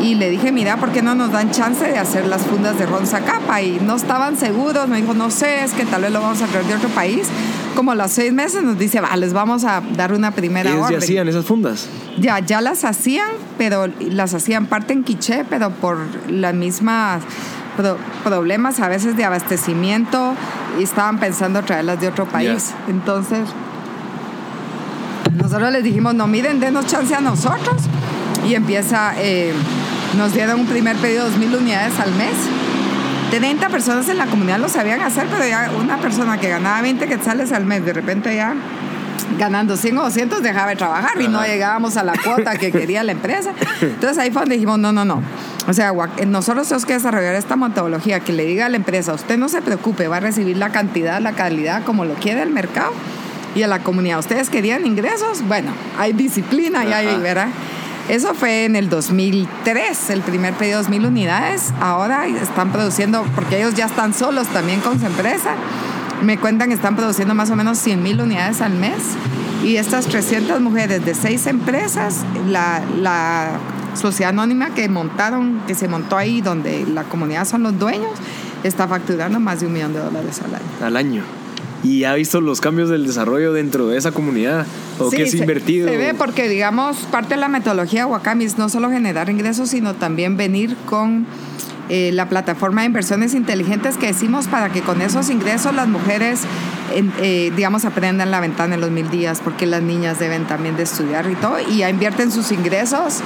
[0.00, 2.86] y le dije, mira, ¿por qué no nos dan chance de hacer las fundas de
[2.86, 3.62] Ron Zacapa?
[3.62, 6.46] Y no estaban seguros, me dijo, no sé, es que tal vez lo vamos a
[6.46, 7.28] traer de otro país.
[7.74, 10.84] Como a los seis meses nos dice, va, les vamos a dar una primera ¿Ellos
[10.84, 11.00] orden.
[11.00, 11.88] ya hacían esas fundas?
[12.18, 15.98] Ya, ya las hacían, pero las hacían parte en quiché, pero por
[16.28, 16.54] las
[18.24, 20.34] problemas a veces de abastecimiento
[20.78, 22.72] y estaban pensando traerlas de otro país.
[22.88, 23.48] Entonces,
[25.36, 27.82] nosotros les dijimos, no, miren, denos chance a nosotros.
[28.46, 29.52] Y empieza, eh,
[30.16, 32.34] nos dieron un primer pedido de 2.000 unidades al mes.
[33.30, 37.06] 30 personas en la comunidad lo sabían hacer, pero ya una persona que ganaba 20
[37.06, 38.54] quetzales al mes, de repente ya
[39.38, 43.02] ganando 100 o 200 dejaba de trabajar y no llegábamos a la cuota que quería
[43.02, 43.52] la empresa.
[43.82, 45.22] Entonces ahí fue donde dijimos, no, no, no.
[45.68, 45.92] O sea,
[46.26, 49.60] nosotros tenemos que desarrollar esta metodología que le diga a la empresa, usted no se
[49.60, 52.92] preocupe, va a recibir la cantidad, la calidad como lo quiere el mercado
[53.54, 54.18] y a la comunidad.
[54.18, 55.46] ¿Ustedes querían ingresos?
[55.46, 57.48] Bueno, hay disciplina y hay, ¿verdad?
[58.08, 61.74] Eso fue en el 2003, el primer pedido de 2.000 unidades.
[61.78, 65.50] Ahora están produciendo, porque ellos ya están solos también con su empresa.
[66.22, 69.02] Me cuentan que están produciendo más o menos 100.000 unidades al mes.
[69.62, 73.50] Y estas 300 mujeres de seis empresas, la, la
[73.98, 78.12] sociedad anónima que montaron, que se montó ahí, donde la comunidad son los dueños,
[78.62, 80.64] está facturando más de un millón de dólares al año.
[80.80, 81.22] Al año
[81.82, 84.66] y ha visto los cambios del desarrollo dentro de esa comunidad
[84.98, 85.88] o que es invertido.
[85.88, 89.70] Se ve porque, digamos, parte de la metodología de Wakami es no solo generar ingresos,
[89.70, 91.26] sino también venir con
[91.88, 96.40] eh, la plataforma de inversiones inteligentes que decimos para que con esos ingresos las mujeres,
[96.94, 100.82] eh, digamos, aprendan la ventana en los mil días, porque las niñas deben también de
[100.82, 103.20] estudiar y todo, y ya invierten sus ingresos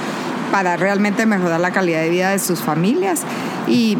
[0.53, 3.23] para realmente mejorar la calidad de vida de sus familias.
[3.67, 3.97] Y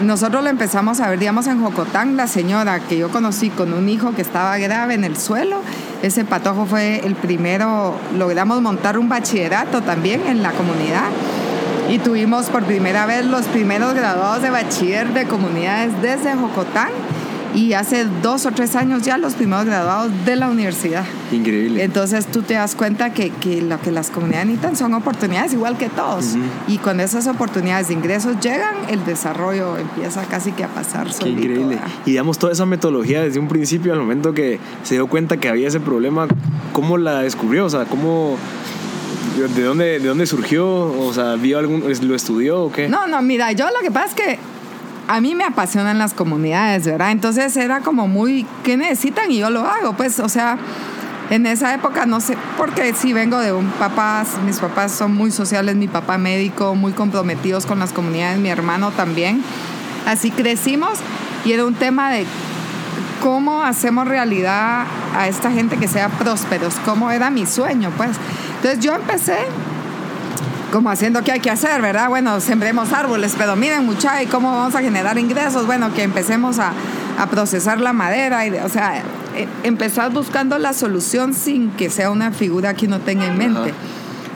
[0.00, 3.88] nosotros lo empezamos a ver, digamos, en Jocotán, la señora que yo conocí con un
[3.88, 5.62] hijo que estaba grave en el suelo.
[6.02, 11.08] Ese patojo fue el primero, logramos montar un bachillerato también en la comunidad.
[11.90, 16.90] Y tuvimos por primera vez los primeros graduados de bachiller de comunidades desde Jocotán
[17.56, 21.04] y hace dos o tres años ya los primeros graduados de la universidad.
[21.32, 21.82] Increíble.
[21.82, 25.78] Entonces tú te das cuenta que, que lo que las comunidades necesitan son oportunidades igual
[25.78, 26.36] que todos.
[26.68, 31.08] Y con esas oportunidades de ingresos llegan, el desarrollo empieza casi que a pasar.
[31.18, 31.78] Qué increíble.
[32.04, 35.48] Y digamos, toda esa metodología desde un principio, al momento que se dio cuenta que
[35.48, 36.28] había ese problema,
[36.74, 37.64] ¿cómo la descubrió?
[37.64, 38.36] O sea, ¿cómo...
[39.54, 40.66] ¿De dónde, ¿De dónde surgió?
[40.66, 42.88] O sea, ¿vio algún, ¿lo estudió o qué?
[42.88, 44.38] No, no, mira, yo lo que pasa es que
[45.08, 47.10] a mí me apasionan las comunidades, ¿verdad?
[47.10, 49.30] Entonces era como muy, ¿qué necesitan?
[49.30, 50.58] Y yo lo hago, pues, o sea,
[51.30, 55.30] en esa época no sé, porque sí vengo de un papá, mis papás son muy
[55.30, 59.42] sociales, mi papá médico, muy comprometidos con las comunidades, mi hermano también.
[60.06, 60.98] Así crecimos
[61.44, 62.26] y era un tema de
[63.22, 64.84] cómo hacemos realidad
[65.16, 68.10] a esta gente que sea prósperos, cómo era mi sueño, pues.
[68.56, 69.38] Entonces yo empecé
[70.72, 72.08] como haciendo qué hay que hacer, ¿verdad?
[72.08, 75.66] Bueno, sembremos árboles, pero miren mucha, ¿y cómo vamos a generar ingresos?
[75.66, 76.72] Bueno, que empecemos a,
[77.18, 79.02] a procesar la madera, y, o sea,
[79.36, 83.74] e, empezar buscando la solución sin que sea una figura que uno tenga en mente.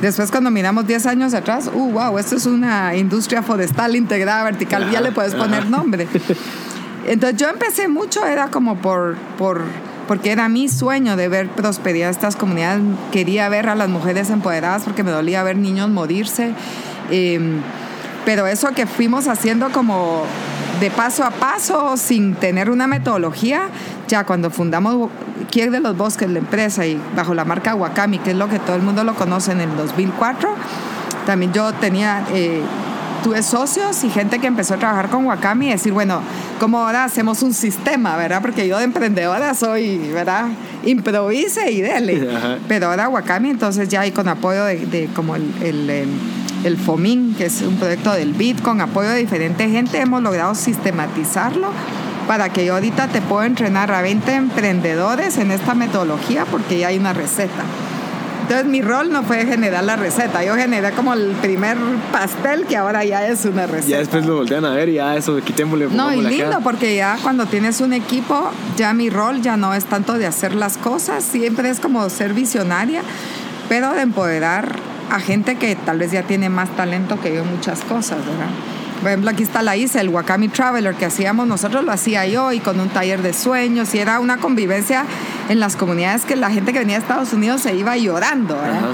[0.01, 4.91] Después cuando miramos 10 años atrás, uh, wow, esto es una industria forestal integrada vertical,
[4.91, 6.09] ya le puedes poner nombre.
[7.07, 9.63] Entonces yo empecé mucho, era como por, por
[10.11, 12.83] porque era mi sueño de ver prosperidad en estas comunidades.
[13.13, 16.53] Quería ver a las mujeres empoderadas porque me dolía ver niños morirse.
[17.13, 17.61] Em,
[18.25, 20.25] pero eso que fuimos haciendo como
[20.81, 23.69] de paso a paso, sin tener una metodología,
[24.09, 25.11] ya cuando fundamos
[25.49, 28.59] Kier de los Bosques, la empresa, y bajo la marca Wakami, que es lo que
[28.59, 30.57] todo el mundo lo conoce en el 2004,
[31.25, 32.25] también yo tenía...
[32.33, 32.63] Eh,
[33.23, 36.21] tuve socios y gente que empezó a trabajar con Wakami y decir, bueno,
[36.59, 38.41] ¿cómo ahora hacemos un sistema, verdad?
[38.43, 40.47] Porque yo de emprendedora soy, ¿verdad?
[40.85, 42.29] Improvise y dele.
[42.69, 46.09] Pero ahora Wakami, entonces ya hay con apoyo de, como el, el,
[46.65, 50.55] el, FOMIN, que es un proyecto del BIT, con apoyo de diferente gente, hemos logrado
[50.55, 51.69] sistematizarlo
[52.27, 56.89] para que yo ahorita te pueda entrenar a 20 emprendedores en esta metodología porque ya
[56.89, 57.65] hay una receta.
[58.51, 61.77] Entonces mi rol no fue generar la receta, yo generé como el primer
[62.11, 63.91] pastel que ahora ya es una receta.
[63.91, 65.87] Ya después lo voltean a ver y ya eso, quitémosle.
[65.87, 69.85] No, y lindo porque ya cuando tienes un equipo, ya mi rol ya no es
[69.85, 73.03] tanto de hacer las cosas, siempre es como ser visionaria,
[73.69, 74.75] pero de empoderar
[75.13, 78.51] a gente que tal vez ya tiene más talento que yo en muchas cosas, ¿verdad?
[79.01, 82.53] Por ejemplo, aquí está la ISA, el Wakami Traveler que hacíamos, nosotros lo hacía yo
[82.53, 85.05] y con un taller de sueños y era una convivencia
[85.49, 88.91] en las comunidades que la gente que venía de Estados Unidos se iba llorando, ¿verdad?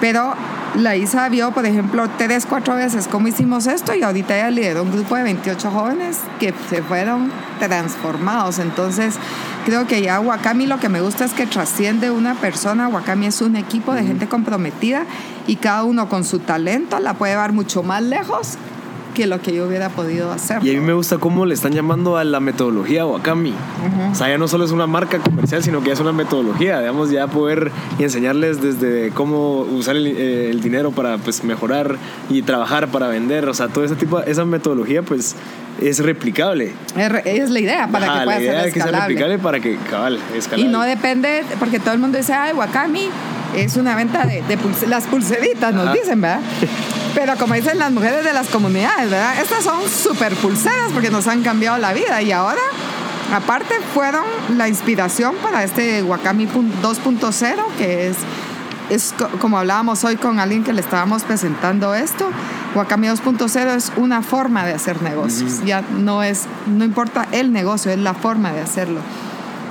[0.00, 0.34] Pero
[0.74, 4.84] la ISA vio, por ejemplo, tres, cuatro veces cómo hicimos esto y ahorita ella lideró
[4.84, 8.58] un grupo de 28 jóvenes que se fueron transformados.
[8.58, 9.16] Entonces,
[9.66, 12.88] creo que ya Wakami lo que me gusta es que trasciende una persona.
[12.88, 15.04] Wakami es un equipo de gente comprometida
[15.46, 18.56] y cada uno con su talento la puede llevar mucho más lejos
[19.12, 20.64] que lo que yo hubiera podido hacer.
[20.64, 23.54] Y a mí me gusta cómo le están llamando a la metodología Wakami.
[24.10, 26.80] O sea, ya no solo es una marca comercial, sino que ya es una metodología.
[26.80, 31.96] Digamos, ya poder enseñarles desde cómo usar el, eh, el dinero para pues, mejorar
[32.30, 33.48] y trabajar para vender.
[33.48, 35.36] O sea, todo ese tipo, esa metodología, pues
[35.80, 36.72] es replicable.
[37.24, 39.08] Es, la idea para Ajá, que pueda la idea ser es que sea escalable.
[39.14, 40.68] replicable para que cabal, escalable.
[40.68, 43.08] Y no depende, porque todo el mundo dice, ay, Wakami
[43.54, 45.94] es una venta de, de pulse- las pulseritas, nos Ajá.
[45.94, 46.40] dicen, ¿verdad?
[47.14, 49.40] Pero como dicen las mujeres de las comunidades, ¿verdad?
[49.40, 52.60] Estas son súper pulseras porque nos han cambiado la vida y ahora,
[53.34, 54.24] aparte, fueron
[54.56, 58.16] la inspiración para este Wakami pun- 2.0, que es,
[58.90, 62.30] es co- como hablábamos hoy con alguien que le estábamos presentando esto.
[62.74, 65.62] Wakami 2.0 es una forma de hacer negocios.
[65.66, 69.00] Ya no es, no importa el negocio, es la forma de hacerlo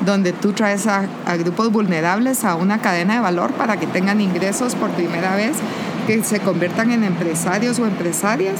[0.06, 4.20] donde tú traes a, a grupos vulnerables a una cadena de valor para que tengan
[4.22, 5.58] ingresos por primera vez,
[6.08, 8.56] que se conviertan en empresarios o empresarias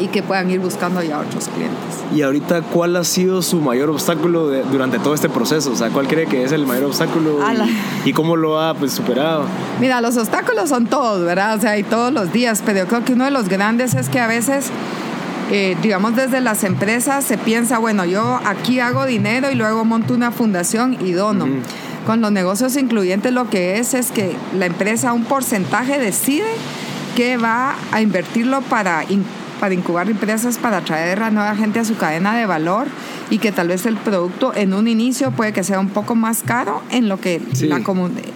[0.00, 1.78] y que puedan ir buscando ya otros clientes.
[2.14, 5.70] Y ahorita, ¿cuál ha sido su mayor obstáculo de- durante todo este proceso?
[5.70, 7.38] O sea, ¿cuál cree que es el mayor obstáculo
[8.04, 9.44] y cómo lo ha pues, superado?
[9.80, 11.56] Mira, los obstáculos son todos, ¿verdad?
[11.56, 14.08] O sea, hay todos los días, pero yo creo que uno de los grandes es
[14.08, 14.70] que a veces,
[15.54, 20.14] eh, digamos, desde las empresas se piensa, bueno, yo aquí hago dinero y luego monto
[20.14, 21.46] una fundación y dono.
[22.06, 26.48] Con los negocios incluyentes lo que es es que la empresa un porcentaje decide
[27.14, 29.24] que va a invertirlo para, in-
[29.60, 32.86] para incubar empresas, para atraer a nueva gente a su cadena de valor
[33.30, 36.42] y que tal vez el producto en un inicio puede que sea un poco más
[36.42, 37.68] caro en lo que Sí.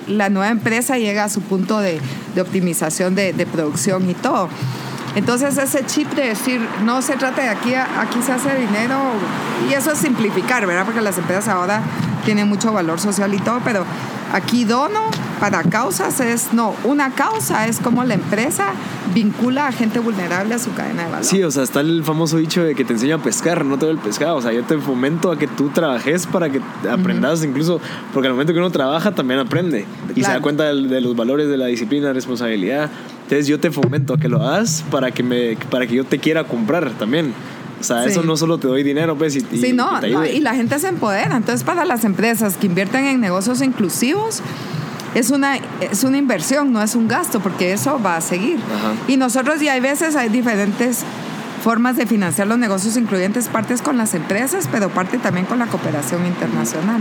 [0.06, 1.98] la, nueva empresa llega a su punto de,
[2.34, 4.48] de optimización de, de producción y todo.
[5.16, 8.96] Entonces ese chip de decir, no se trata de aquí, aquí se hace dinero,
[9.68, 10.84] y eso es simplificar, ¿verdad?
[10.84, 11.80] Porque las empresas ahora
[12.24, 13.84] tienen mucho valor social y todo, pero
[14.32, 15.00] aquí dono
[15.40, 18.66] para causas es, no, una causa es como la empresa
[19.14, 21.24] vincula a gente vulnerable a su cadena de valor.
[21.24, 23.86] Sí, o sea, está el famoso dicho de que te enseño a pescar, no te
[23.86, 24.36] doy el pescado.
[24.36, 27.80] O sea, yo te fomento a que tú trabajes para que aprendas incluso,
[28.12, 31.16] porque al momento que uno trabaja también aprende y se da cuenta del- de, los
[31.16, 32.90] valores de la disciplina, responsabilidad.
[33.26, 36.20] Entonces yo te fomento a que lo hagas para que, me, para que yo te
[36.20, 37.34] quiera comprar también.
[37.80, 38.10] O sea, Sí.
[38.10, 40.54] eso no solo te doy dinero, pues, y, Sí, no, y te no, y la
[40.54, 41.36] gente se empodera.
[41.36, 44.42] Entonces, para las empresas que invierten en negocios inclusivos,
[45.16, 48.58] es una, es una inversión, no es un gasto, porque eso va a seguir.
[48.58, 48.94] Ajá.
[49.08, 51.02] Y nosotros, y hay veces, hay diferentes
[51.64, 55.66] formas de financiar los negocios incluyentes, partes con las empresas, pero parte también con la
[55.66, 57.00] cooperación internacional.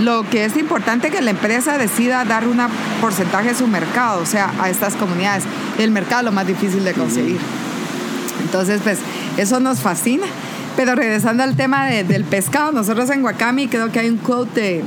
[0.00, 2.58] Lo que es importante es que la empresa decida dar un
[3.00, 5.44] porcentaje de su mercado, o sea, a estas comunidades.
[5.78, 7.38] El mercado es lo más difícil de conseguir.
[8.42, 8.98] Entonces, pues
[9.36, 10.26] eso nos fascina.
[10.76, 14.60] Pero regresando al tema de- del pescado, nosotros en Wakami creo que hay un quote
[14.60, 14.84] de,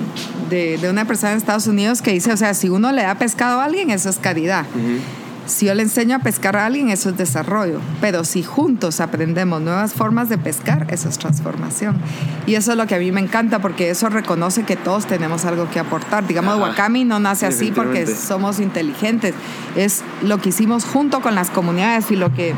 [0.49, 3.15] de- de una persona en Estados Unidos que dice, o sea, si uno le da
[3.15, 4.65] pescado a alguien, eso es caridad.
[5.45, 7.79] Si yo le enseño a pescar a alguien, eso es desarrollo.
[7.99, 11.97] Pero si juntos aprendemos nuevas formas de pescar, eso es transformación.
[12.47, 15.43] Y eso es lo que a mí me encanta porque eso reconoce que todos tenemos
[15.43, 16.25] algo que aportar.
[16.25, 16.69] Digamos, Ajá.
[16.69, 19.35] Wakami no nace así porque somos inteligentes.
[19.75, 22.53] Es lo que hicimos junto con las comunidades y lo que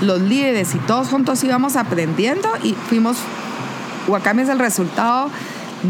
[0.00, 3.18] los líderes y todos juntos íbamos aprendiendo y fuimos...
[4.08, 5.30] Wakami es el resultado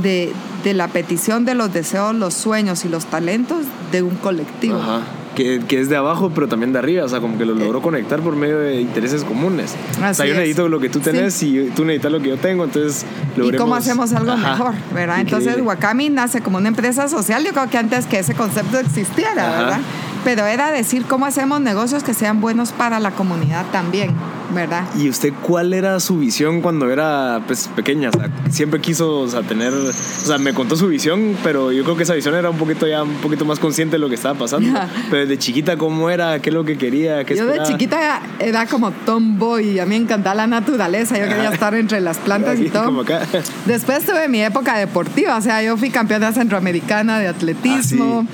[0.03, 4.79] de, de la petición de los deseos, los sueños y los talentos de un colectivo.
[4.79, 5.01] Ajá.
[5.35, 7.05] Que, que es de abajo, pero también de arriba.
[7.05, 9.75] O sea, como que lo logró conectar por medio de intereses comunes.
[9.93, 10.37] o sea, Así yo es.
[10.37, 12.65] necesito lo que tú tenés y tú necesitas lo que yo tengo.
[12.65, 14.51] Entonces, ¿Y cómo logremos- hacemos algo Ajá.
[14.53, 14.75] mejor?
[14.95, 15.21] ¿verdad?
[15.21, 15.57] Entonces.
[15.63, 17.43] Wakami nace como una empresa social.
[17.45, 19.59] Yo creo que antes que ese concepto existiera, Ajá.
[19.63, 19.81] ¿verdad?
[20.25, 24.11] Pero era decir cómo hacemos negocios que sean buenos para la comunidad también,
[24.55, 24.85] ¿verdad?
[24.97, 28.11] ¿Y usted cuál era su visión cuando era pues, pequeña?
[28.11, 29.73] O sea, siempre quiso o sea, tener...
[29.73, 32.87] O sea, me contó su visión, pero yo creo que esa visión era un poquito
[32.87, 34.79] ya un poquito más consciente de lo que estaba pasando.
[35.11, 36.41] pero desde chiquita, ¿cómo era?
[36.41, 37.25] ¿Qué es lo que quería?
[37.25, 37.79] ¿Qué Yo de esperaba?
[37.79, 41.19] chiquita era como tomboy a mí me encantaba la naturaleza.
[41.19, 42.85] Yo quería estar entre las plantas y todo.
[42.87, 43.23] como acá.
[43.67, 48.27] Después tuve mi época deportiva, o sea, yo fui campeona centroamericana de atletismo.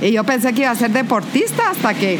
[0.00, 2.18] Y yo pensé que iba a ser deportista hasta que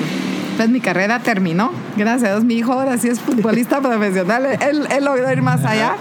[0.57, 1.73] pues mi carrera terminó.
[1.97, 4.47] Gracias a Dios, mi hijo ahora sí es futbolista profesional.
[4.61, 5.97] Él, él logró ir más allá.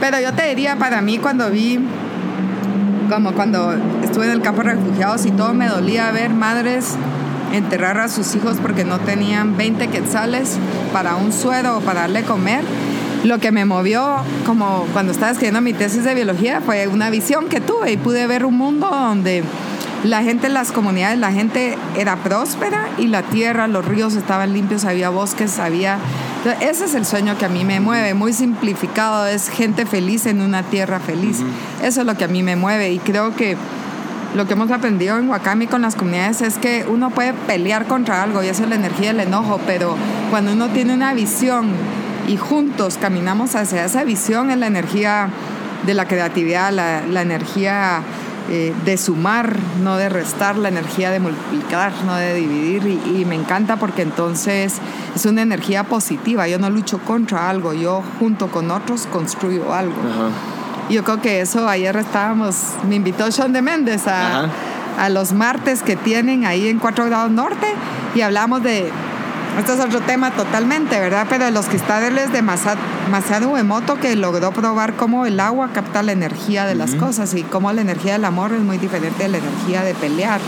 [0.00, 1.78] Pero yo te diría, para mí, cuando vi,
[3.08, 6.96] como cuando estuve en el campo de refugiados y todo, me dolía ver madres
[7.52, 10.56] enterrar a sus hijos porque no tenían 20 quetzales
[10.92, 12.64] para un suero o para darle comer.
[13.24, 17.48] Lo que me movió, como cuando estaba escribiendo mi tesis de biología, fue una visión
[17.48, 19.44] que tuve y pude ver un mundo donde
[20.04, 24.52] la gente en las comunidades, la gente era próspera y la tierra, los ríos estaban
[24.52, 25.98] limpios, había bosques, había...
[26.60, 30.40] Ese es el sueño que a mí me mueve, muy simplificado, es gente feliz en
[30.40, 31.38] una tierra feliz.
[31.82, 33.56] Eso es lo que a mí me mueve y creo que
[34.34, 38.22] lo que hemos aprendido en Wakami con las comunidades es que uno puede pelear contra
[38.22, 39.94] algo y eso es la energía del enojo, pero
[40.30, 41.70] cuando uno tiene una visión
[42.26, 45.28] y juntos caminamos hacia esa visión es la energía
[45.86, 48.02] de la creatividad, la, la energía
[48.50, 53.00] eh, de sumar, no de restar, la energía de multiplicar, no de dividir.
[53.16, 54.74] Y, me encanta porque entonces
[55.14, 56.48] es una energía positiva.
[56.48, 59.94] Yo no lucho contra algo, yo junto con otros construyo algo.
[60.88, 62.56] Y yo creo que eso, ayer estábamos,
[62.88, 64.50] me invitó Sean de Méndez a,
[64.98, 67.66] a los martes que tienen ahí en 4 grados norte
[68.14, 68.90] y hablamos de
[69.58, 71.26] esto es otro tema totalmente, ¿verdad?
[71.28, 76.64] Pero los cristales de Masaru Emoto que logró probar cómo el agua capta la energía
[76.64, 79.82] de las cosas y cómo la energía del amor es muy diferente de la energía
[79.82, 80.40] de pelear.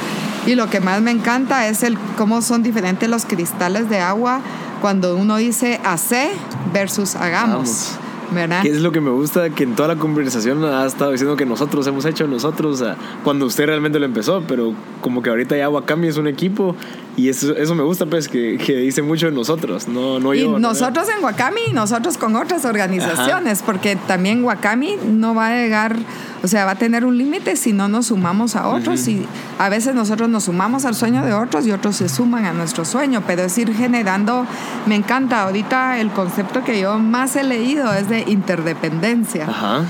[0.46, 4.40] Y lo que más me encanta es el cómo son diferentes los cristales de agua
[4.80, 6.30] cuando uno dice hace
[6.72, 7.98] versus hagamos.
[8.30, 8.62] ¿Verdad?
[8.62, 11.46] Que es lo que me gusta, que en toda la conversación ha estado diciendo que
[11.46, 12.82] nosotros hemos hecho nosotros,
[13.22, 16.76] cuando usted realmente lo empezó, pero como que ahorita ya Wakami es un equipo
[17.16, 20.46] y eso, eso me gusta, pues, que, que dice mucho de nosotros, no, no y
[20.48, 25.96] nosotros en Wakami y nosotros con otras organizaciones, porque también Wakami no va a llegar
[26.44, 29.26] o sea, va a tener un límite si no nos sumamos a otros y
[29.58, 32.84] a veces nosotros nos sumamos al sueño de otros y otros se suman a nuestro
[32.84, 34.46] sueño, pero es ir generando,
[34.84, 39.46] me encanta, ahorita el concepto que yo más he leído es de interdependencia.
[39.48, 39.84] Ajá.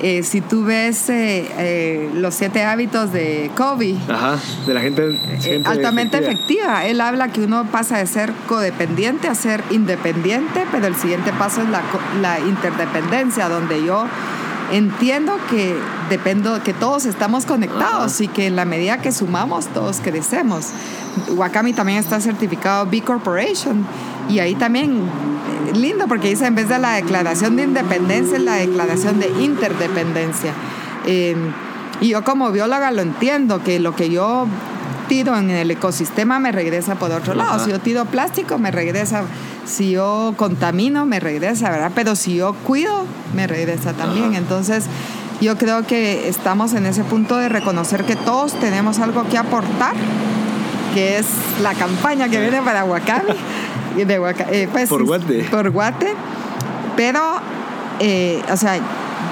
[0.00, 5.18] Eh, si tú ves eh, eh, los siete hábitos de Kobe, Ajá, de la gente,
[5.64, 6.86] altamente efectiva.
[6.86, 11.62] Él habla que uno pasa de ser codependiente a ser independiente, pero el siguiente paso
[11.62, 11.82] es la,
[12.22, 14.06] la interdependencia, donde yo
[14.72, 15.76] entiendo que
[16.10, 20.66] dependo, que todos estamos conectados y que en la medida que sumamos todos crecemos.
[21.30, 23.86] Wakami también está certificado B Corporation
[24.28, 25.02] y ahí también
[25.72, 29.28] eh, lindo porque dice en vez de la declaración de independencia es la declaración de
[29.40, 30.52] interdependencia.
[31.06, 31.52] Em,
[32.00, 34.46] y yo como bióloga lo entiendo, que lo que yo
[35.08, 37.64] tiro en el ecosistema me regresa por otro lado.
[37.64, 39.24] Si yo tiro plástico, me regresa
[39.66, 41.92] si yo contamino, me regresa, ¿verdad?
[41.94, 44.34] Pero si yo cuido, me regresa también.
[44.34, 44.84] Entonces,
[45.40, 49.94] yo creo que estamos en ese punto de reconocer que todos tenemos algo que aportar,
[50.94, 51.26] que es
[51.62, 53.32] la campaña que viene para Wakami.
[53.96, 54.14] De
[54.50, 55.42] eh, pues, por Guate.
[55.50, 56.14] Por Guate.
[56.96, 57.20] Pero,
[57.98, 58.78] eh, o sea,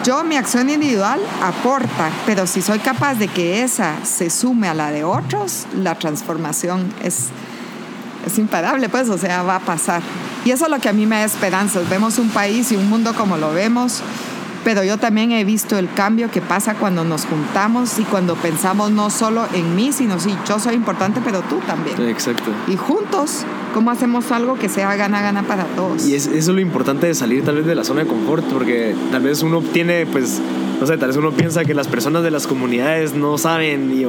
[0.05, 4.75] yo mi acción individual aporta, pero si soy capaz de que esa se sume a
[4.75, 7.31] la de otros, la transformación es
[8.27, 10.03] es imparable, pues, o sea, va a pasar.
[10.45, 11.81] Y eso es lo que a mí me da esperanza.
[11.89, 14.03] Vemos un país y un mundo como lo vemos,
[14.65, 18.91] pero yo también he visto el cambio que pasa cuando nos juntamos y cuando pensamos
[18.91, 22.01] no solo en mí, sino sí, yo soy importante, pero tú también.
[22.09, 22.51] Exacto.
[22.67, 23.45] Y juntos,
[23.77, 26.09] ¿cómo hacemos algo que sea gana-gana para todos?
[26.09, 28.43] Y es, eso es lo importante de salir tal vez de la zona de confort,
[28.47, 30.41] porque tal vez uno tiene, pues,
[30.81, 34.07] no sé, tal vez uno piensa que las personas de las comunidades no saben y,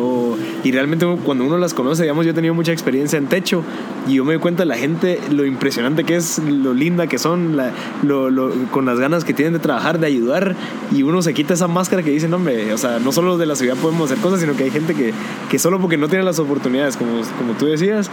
[0.66, 3.62] y realmente cuando uno las conoce, digamos, yo he tenido mucha experiencia en techo
[4.08, 7.18] y yo me doy cuenta de la gente, lo impresionante que es, lo linda que
[7.18, 10.56] son, la, lo, lo, con las ganas que tienen de trabajar, de ayudar
[10.94, 13.40] y uno se quita esa máscara que dice, no, hombre, o sea, no solo los
[13.40, 15.12] de la ciudad podemos hacer cosas, sino que hay gente que,
[15.50, 18.10] que solo porque no tiene las oportunidades, como, como tú decías,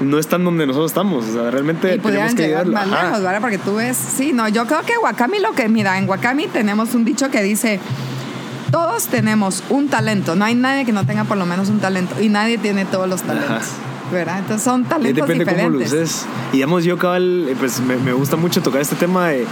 [0.00, 1.26] no están donde nosotros estamos.
[1.26, 3.40] O sea, realmente tenemos que llegar más lejos, ¿vale?
[3.40, 6.94] Porque tú ves, sí, no, yo creo que Wakami lo que, mira, en Wakami tenemos
[6.94, 7.80] un dicho que dice,
[8.70, 12.20] todos tenemos un talento, no hay nadie que no tenga por lo menos un talento
[12.20, 13.64] y nadie tiene todos los talentos.
[14.10, 14.38] ¿Verdad?
[14.40, 15.90] Entonces son talentos Depende diferentes.
[15.92, 19.28] Cómo lo Y digamos, yo cabal, eh, pues me, me, gusta mucho tocar este tema
[19.28, 19.46] de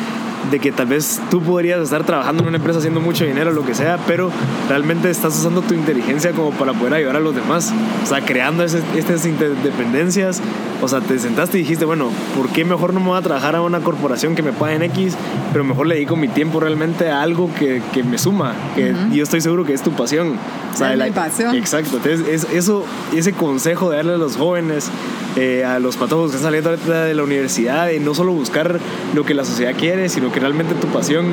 [0.51, 3.64] de que tal vez tú podrías estar trabajando en una empresa haciendo mucho dinero, lo
[3.64, 4.31] que sea, pero
[4.68, 7.73] realmente estás usando tu inteligencia como para poder ayudar a los demás.
[8.03, 10.40] O sea, creando estas interdependencias.
[10.81, 13.57] O sea, te sentaste y dijiste, bueno, ¿por qué mejor no me voy a trabajar
[13.57, 15.14] a una corporación que me pague en X,
[15.53, 18.55] pero mejor le dedico mi tiempo realmente a algo que, que me suma?
[18.75, 20.35] Que yo estoy seguro que es tu pasión.
[20.73, 21.55] O sea, es la, pasión.
[21.57, 21.97] Exacto.
[21.97, 24.91] Entonces, es, eso, ese consejo de darle a los jóvenes,
[25.37, 28.79] eh, a los patojos que están saliendo de la universidad, de no solo buscar
[29.14, 31.27] lo que la sociedad quiere, sino que realmente tu pasión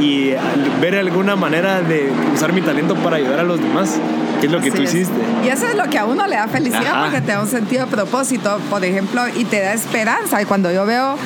[0.00, 0.32] y
[0.80, 3.98] ver alguna manera de usar mi talento para ayudar a los demás,
[4.40, 5.14] que es lo que tú hiciste.
[5.44, 7.86] Y eso es lo que a uno le da felicidad porque te da un sentido
[7.86, 10.40] de propósito, por ejemplo, y te da esperanza.
[10.42, 11.16] Y cuando yo veo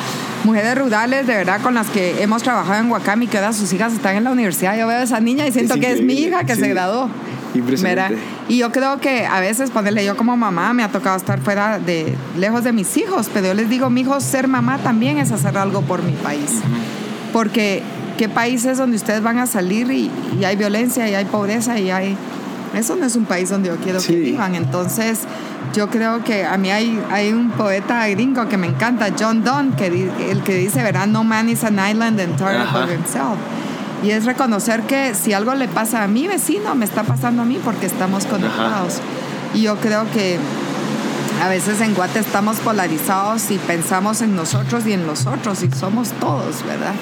[0.44, 3.92] mujeres rurales de verdad con las que hemos trabajado en Wakami, que ahora sus hijas
[3.92, 6.44] están en la universidad, yo veo a esa niña y siento que es mi hija
[6.44, 7.08] que se graduó.
[7.54, 8.18] Impresionante.
[8.48, 11.78] Y yo creo que a veces, ponerle yo como mamá, me ha tocado estar fuera
[11.78, 15.32] de, lejos de mis hijos, pero yo les digo, mi hijo, ser mamá también es
[15.32, 16.60] hacer algo por mi país.
[17.32, 17.82] Porque,
[18.16, 21.78] ¿qué país es donde ustedes van a salir y, y hay violencia y hay pobreza
[21.78, 22.16] y hay...
[22.74, 24.14] Eso no es un país donde yo quiero Sí.
[24.14, 24.54] que vivan.
[24.54, 25.20] Entonces,
[25.74, 29.74] yo creo que a mí hay, hay un poeta gringo que me encanta, John Donne,
[29.76, 31.06] que di- el que dice, ¿verdad?
[31.06, 33.36] No man is an island entirely for himself.
[34.02, 37.44] Y es reconocer que si algo le pasa a mi vecino, me está pasando a
[37.44, 39.00] mí porque estamos conectados.
[39.54, 40.38] Y yo creo que
[41.44, 45.70] a veces en Guate estamos polarizados y pensamos en nosotros y en los otros y
[45.70, 46.94] somos todos, ¿verdad?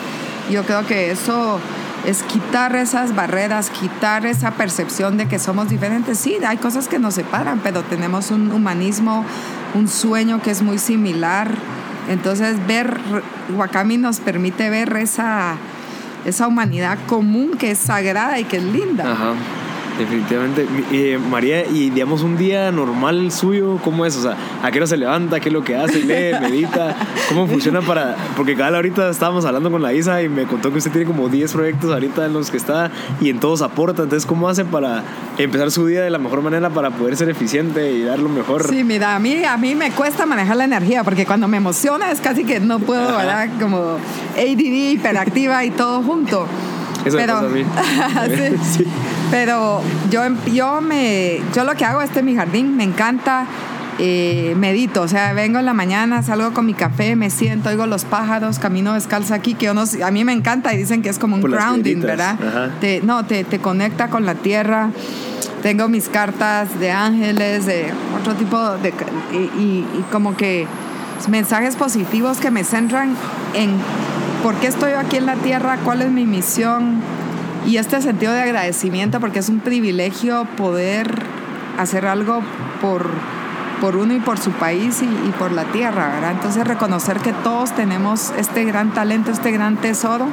[0.51, 1.59] Yo creo que eso
[2.07, 6.19] es quitar esas barreras, quitar esa percepción de que somos diferentes.
[6.19, 9.25] Sí, hay cosas que nos separan, pero tenemos un humanismo,
[9.75, 11.51] un sueño que es muy similar.
[12.09, 12.99] Entonces, ver,
[13.55, 15.57] Wakami nos permite ver esa,
[16.25, 19.13] esa humanidad común que es sagrada y que es linda.
[19.13, 19.35] Ajá,
[20.01, 20.67] definitivamente.
[20.93, 24.17] Eh, María, y digamos un día normal suyo, ¿cómo es?
[24.17, 25.41] O sea, ¿a qué hora se levanta?
[25.41, 26.01] ¿Qué es lo que hace?
[26.01, 26.39] ¿Lee?
[26.41, 26.97] ¿Medita?
[27.29, 28.17] ¿Cómo funciona para...?
[28.37, 31.29] Porque cada ahorita estábamos hablando con la Isa y me contó que usted tiene como
[31.29, 32.91] 10 proyectos ahorita en los que está
[33.21, 34.03] y en todos aporta.
[34.03, 35.05] Entonces, ¿cómo hace para
[35.39, 38.67] empezar su día de la mejor manera para poder ser eficiente y dar lo mejor?
[38.69, 42.11] Sí, mira, a mí, a mí me cuesta manejar la energía porque cuando me emociona
[42.11, 43.17] es casi que no puedo.
[43.17, 43.49] ¿verdad?
[43.61, 43.99] Como
[44.37, 46.47] ADD, hiperactiva y todo junto.
[47.05, 47.65] Eso me pasa a mí.
[48.77, 48.85] sí.
[48.85, 48.87] Sí.
[49.31, 50.22] Pero yo,
[50.53, 53.47] yo, me, yo lo que hago este en mi jardín, me encanta,
[53.99, 57.87] eh, medito, o sea, vengo en la mañana, salgo con mi café, me siento, oigo
[57.87, 61.11] los pájaros, camino descalza aquí, que yo no a mí me encanta y dicen que
[61.11, 62.37] es como un Por grounding, ¿verdad?
[62.81, 64.91] Te, no, te, te conecta con la tierra.
[65.62, 68.95] Tengo mis cartas de ángeles, de otro tipo de...
[69.33, 70.66] Y, y- y como que
[71.28, 73.14] mensajes positivos que me centran
[73.53, 73.72] en
[74.43, 77.03] por qué estoy aquí en la tierra, cuál es mi misión
[77.67, 81.23] y este sentido de agradecimiento porque es un privilegio poder
[81.79, 82.43] hacer algo
[82.81, 83.09] por,
[83.81, 86.33] por uno y por su país y, por la tierra, ¿verdad?
[86.33, 90.27] Entonces reconocer que todos tenemos este gran talento, este gran tesoro.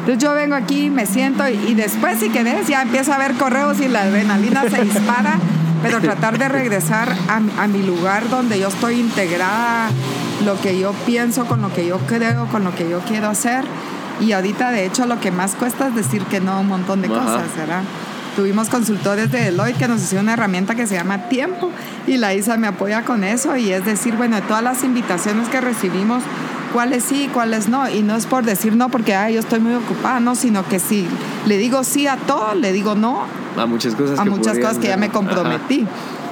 [0.00, 3.80] Entonces yo vengo aquí, me siento y, después si querés ya empiezo a ver correos
[3.80, 5.38] y la adrenalina se dispara,
[5.82, 9.90] pero tratar de regresar a, a mi lugar donde yo estoy integrada,
[10.44, 13.64] lo que yo pienso, con lo que yo creo, con lo que yo quiero hacer.
[14.20, 17.02] Y ahorita de hecho lo que más cuesta es decir que no a un montón
[17.02, 17.20] de Ajá.
[17.20, 17.82] cosas, ¿verdad?
[18.36, 21.70] Tuvimos consultores de Deloitte que nos hicieron una herramienta que se llama tiempo
[22.06, 25.48] y la ISA me apoya con eso y es decir, bueno, de todas las invitaciones
[25.48, 26.22] que recibimos,
[26.72, 27.90] cuáles sí y cuáles no.
[27.90, 30.78] Y no es por decir no porque ay, yo estoy muy ocupada, no, sino que
[30.78, 31.06] si
[31.46, 33.24] le digo sí a todo, le digo no
[33.56, 35.12] A muchas cosas a que muchas podrían cosas que ya me Ajá.
[35.12, 35.86] comprometí.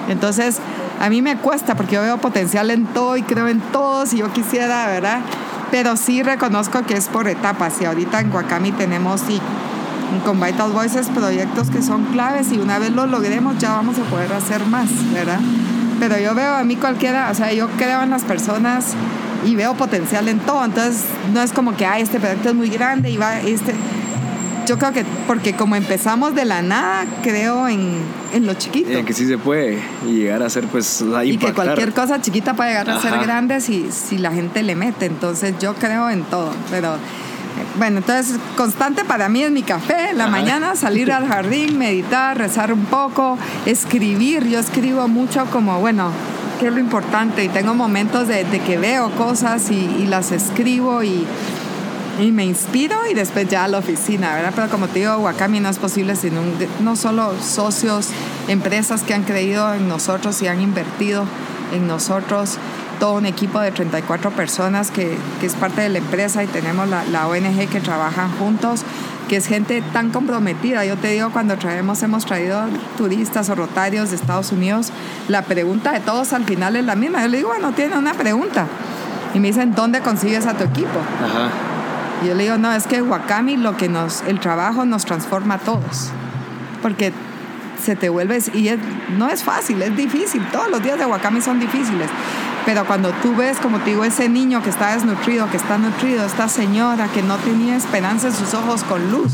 [0.08, 0.58] Entonces,
[1.00, 4.18] a mí me cuesta porque yo veo potencial en todo y creo en todos y
[4.18, 5.20] yo quisiera, ¿verdad?
[5.70, 9.40] Pero sí reconozco que es por etapas y ahorita en Guacami tenemos sí,
[10.24, 14.02] con Vital Voices proyectos que son claves y una vez lo logremos ya vamos a
[14.10, 15.40] poder hacer más, ¿verdad?
[16.00, 18.94] Pero yo veo a mí cualquiera, o sea, yo creo en las personas
[19.44, 22.68] y veo potencial en todo, entonces no es como que, ay, este proyecto es muy
[22.68, 23.74] grande y va, este...
[24.70, 27.98] Yo creo que porque como empezamos de la nada, creo en,
[28.32, 28.88] en lo chiquito.
[28.88, 32.22] Eh, que sí se puede y llegar a ser, pues, a y que cualquier cosa
[32.22, 35.06] chiquita puede llegar a ser grande si, si la gente le mete.
[35.06, 36.52] Entonces yo creo en todo.
[36.70, 36.98] Pero
[37.78, 40.30] bueno, entonces constante para mí es mi café en la Ajá.
[40.30, 44.46] mañana, salir al jardín, meditar, rezar un poco, escribir.
[44.46, 46.12] Yo escribo mucho como, bueno,
[46.60, 47.42] ¿qué es lo importante?
[47.42, 51.26] Y tengo momentos de, de que veo cosas y, y las escribo y,
[52.18, 54.52] y me inspiro y después ya a la oficina, ¿verdad?
[54.54, 58.08] Pero como te digo, Wakami no es posible sin un, no solo socios,
[58.48, 61.24] empresas que han creído en nosotros y han invertido
[61.72, 62.58] en nosotros,
[62.98, 66.88] todo un equipo de 34 personas que, que es parte de la empresa y tenemos
[66.88, 68.82] la, la ONG que trabajan juntos,
[69.28, 70.84] que es gente tan comprometida.
[70.84, 72.60] Yo te digo, cuando traemos, hemos traído
[72.98, 74.90] turistas o rotarios de Estados Unidos,
[75.28, 77.22] la pregunta de todos al final es la misma.
[77.22, 78.66] Yo le digo, bueno, tiene una pregunta.
[79.32, 80.98] Y me dicen, ¿dónde consigues a tu equipo?
[81.24, 81.69] Ajá.
[82.24, 85.58] Yo le digo, no, es que Wakami lo que nos, el trabajo nos transforma a
[85.58, 86.10] todos.
[86.82, 87.12] Porque
[87.82, 88.70] se te vuelves, y
[89.16, 90.46] no es fácil, es difícil.
[90.52, 92.08] Todos los días de Wakami son difíciles.
[92.66, 96.26] Pero cuando tú ves, como te digo, ese niño que está desnutrido, que está nutrido,
[96.26, 99.32] esta señora que no tenía esperanza en sus ojos con luz.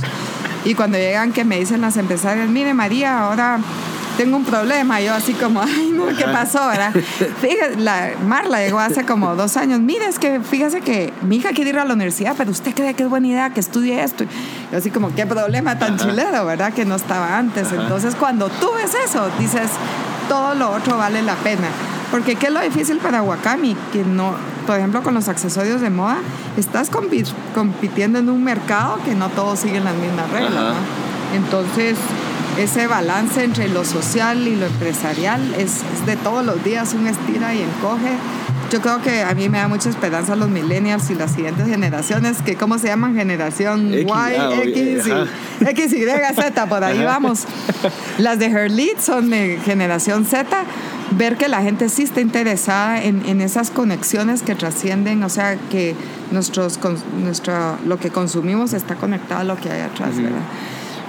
[0.64, 3.58] Y cuando llegan que me dicen las empresarias, mire María, ahora
[4.16, 5.00] tengo un problema.
[5.00, 6.66] Yo así como, ay, no, ¿qué pasó?
[6.68, 6.92] ¿verdad?
[6.92, 9.80] Fíjese, la, Marla llegó hace como dos años.
[9.80, 12.94] Mire, es que fíjese que mi hija quiere ir a la universidad, pero usted cree
[12.94, 14.24] que es buena idea que estudie esto.
[14.72, 16.72] Yo así como, qué problema tan chilero, ¿verdad?
[16.72, 17.72] Que no estaba antes.
[17.72, 19.70] Entonces, cuando tú ves eso, dices,
[20.28, 21.68] todo lo otro vale la pena.
[22.10, 23.76] Porque ¿qué es lo difícil para Wakami?
[23.92, 24.32] Que no,
[24.66, 26.18] por ejemplo, con los accesorios de moda,
[26.56, 30.52] estás compi- compitiendo en un mercado que no todos siguen las mismas reglas.
[30.54, 30.70] Ajá.
[30.70, 31.36] ¿no?
[31.36, 31.96] Entonces,
[32.58, 37.06] ese balance entre lo social y lo empresarial es, es de todos los días un
[37.06, 38.12] estira y encoge
[38.70, 42.42] yo creo que a mí me da mucha esperanza los millennials y las siguientes generaciones,
[42.42, 43.14] que ¿cómo se llaman?
[43.14, 46.04] Generación X, Y, ah, X, y, X, Y,
[46.34, 47.44] Z, por ahí vamos.
[48.18, 50.64] Las de Herlit son de generación Z.
[51.12, 55.56] Ver que la gente sí está interesada en, en esas conexiones que trascienden, o sea,
[55.70, 55.94] que
[56.32, 56.80] nuestros,
[57.22, 60.42] nuestra, lo que consumimos está conectado a lo que hay atrás, ¿verdad?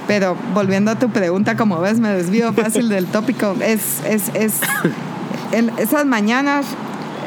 [0.08, 3.56] Pero volviendo a tu pregunta, como ves, me desvío fácil del tópico.
[3.62, 4.62] Es, es, es
[5.52, 6.66] en esas mañanas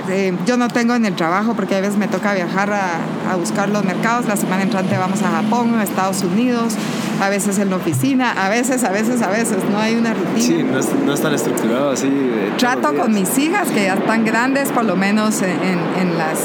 [0.09, 2.99] eh, yo no tengo en el trabajo porque a veces me toca viajar a,
[3.31, 4.27] a, buscar los mercados.
[4.27, 6.75] La semana entrante vamos a Japón, a Estados Unidos,
[7.21, 9.59] a veces en la oficina, a veces, a veces, a veces.
[9.71, 10.41] No hay una rutina.
[10.41, 12.11] Sí, no es, no es tan estructurado así.
[12.59, 15.51] Trato con mis hijas que ya están grandes, por lo menos en,
[15.99, 16.39] en las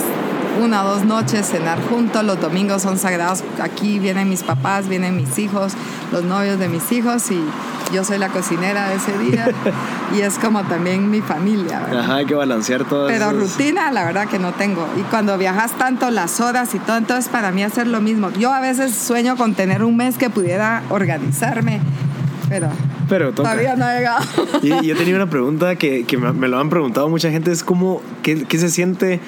[0.61, 2.23] una o dos noches, cenar juntos.
[2.23, 3.43] Los domingos son sagrados.
[3.61, 5.73] Aquí vienen mis papás, vienen mis hijos,
[6.11, 7.39] los novios de mis hijos y
[7.93, 9.47] yo soy la cocinera de ese día
[10.15, 11.81] y es como también mi familia.
[11.81, 11.99] ¿verdad?
[11.99, 14.87] Ajá, hay que balancear todo Pero esos- rutina, la verdad que no tengo.
[14.97, 18.31] Y cuando viajas tanto, las horas y todo, entonces para mí hacer lo mismo.
[18.31, 21.79] Yo a veces sueño con tener un mes que pudiera organizarme,
[22.49, 22.69] pero
[23.07, 23.49] Pero toca.
[23.49, 24.23] todavía no he llegado.
[24.63, 27.51] Y, y yo tenía una pregunta que, que me, me lo han preguntado mucha gente,
[27.51, 29.19] es como, ¿qué, qué se siente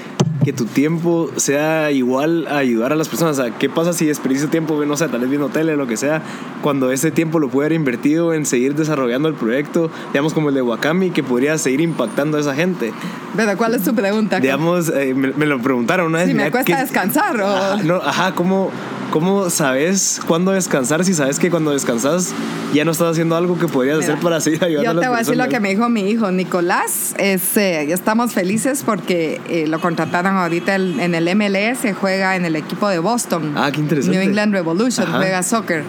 [0.47, 3.37] que tu tiempo sea igual a ayudar a las personas?
[3.37, 5.97] O sea, ¿qué pasa si desperdicio tiempo, no sé, tal vez viendo tele, lo que
[5.97, 6.21] sea,
[6.61, 10.55] cuando ese tiempo lo puede haber invertido en seguir desarrollando el proyecto, digamos como el
[10.55, 12.93] de Wakami, que podría seguir impactando a esa gente?
[13.35, 14.39] Pero ¿cuál es tu pregunta?
[14.39, 16.29] Digamos, eh, me, me lo preguntaron una vez.
[16.29, 17.45] si me cuesta ¿qué- descansar o...
[17.45, 18.71] Ajá, no, ajá, ¿cómo,
[19.11, 22.33] ¿cómo sabes cuándo descansar si sabes que cuando descansas
[22.73, 25.01] ya no estás haciendo algo que podrías Mira, hacer para seguir ayudando Yo a las
[25.03, 27.15] te voy a decir lo que me dijo mi hijo Nicolás.
[27.17, 32.45] Es, eh, estamos felices porque eh, lo contrataron ahorita el- en el MLS, juega en
[32.45, 33.53] el equipo de Boston.
[33.55, 34.17] Ah, qué interesante.
[34.17, 35.17] New England Revolution, Ajá.
[35.17, 35.83] juega soccer.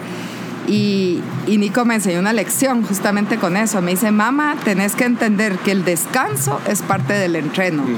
[0.67, 3.81] Y, y Nico me enseñó una lección justamente con eso.
[3.81, 7.83] Me dice, mamá, tenés que entender que el descanso es parte del entreno.
[7.83, 7.91] Ujú.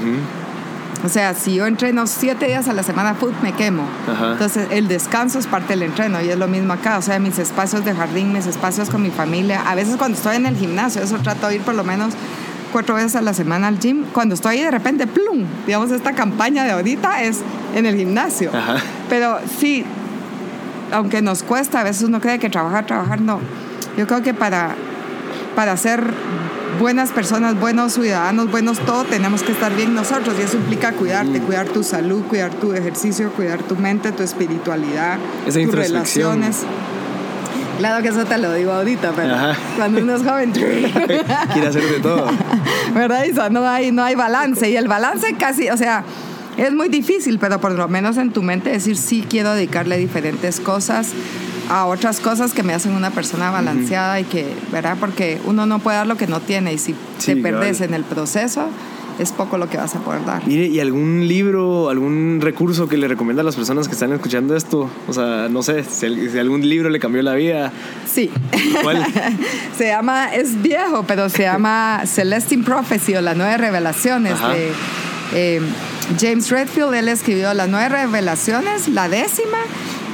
[1.04, 3.84] O sea, si yo entreno siete días a la semana, foot, me quemo.
[4.10, 4.32] Ajá.
[4.32, 6.98] Entonces, el descanso es parte del entreno y es lo mismo acá.
[6.98, 9.62] O sea, mis espacios de jardín, mis espacios con mi familia.
[9.66, 12.14] A veces cuando estoy en el gimnasio, eso trato de ir por lo menos
[12.72, 14.04] cuatro veces a la semana al gym.
[14.12, 17.40] Cuando estoy ahí de repente, plum, digamos, esta campaña de ahorita es
[17.74, 18.50] en el gimnasio.
[18.54, 18.76] Ajá.
[19.08, 19.84] Pero sí,
[20.92, 23.40] aunque nos cuesta, a veces uno cree que trabajar, trabajar, no.
[23.96, 24.74] Yo creo que para,
[25.56, 26.02] para ser
[26.82, 31.38] buenas personas, buenos ciudadanos, buenos todo, tenemos que estar bien nosotros y eso implica cuidarte,
[31.40, 31.44] Mm.
[31.44, 36.58] cuidar tu salud, cuidar tu ejercicio, cuidar tu mente, tu espiritualidad, Esa tus relaciones.
[37.78, 39.56] Claro que eso te lo digo ahorita, pero Ajá.
[39.76, 40.50] cuando uno es joven,
[41.52, 42.26] Quiere hacer de todo.
[42.94, 43.48] ¿verdad, Isa?
[43.48, 44.68] No hay, no hay balance.
[44.68, 46.02] Y el balance casi, o sea,
[46.56, 50.58] es muy difícil, pero por lo menos en tu mente decir sí quiero dedicarle diferentes
[50.60, 51.08] cosas
[51.70, 54.96] a otras cosas que me hacen una persona balanceada y que, ¿verdad?
[54.98, 57.88] Porque uno no puede dar lo que no tiene y si Sí, te perdes cabal.
[57.90, 58.66] en el proceso,
[59.18, 60.46] es poco lo que vas a poder dar.
[60.46, 64.56] Mire, ¿y algún libro, algún recurso que le recomienda a las personas que están escuchando
[64.56, 64.88] esto?
[65.06, 67.70] O sea, no sé, si, si algún libro le cambió la vida.
[68.10, 68.30] Sí.
[68.82, 69.04] ¿Cuál?
[69.76, 74.54] se llama, es viejo, pero se llama Celestine Prophecy o las nueve revelaciones Ajá.
[74.54, 74.72] de
[75.34, 75.60] eh,
[76.20, 76.94] James Redfield.
[76.94, 79.58] Él escribió las nueve revelaciones, la décima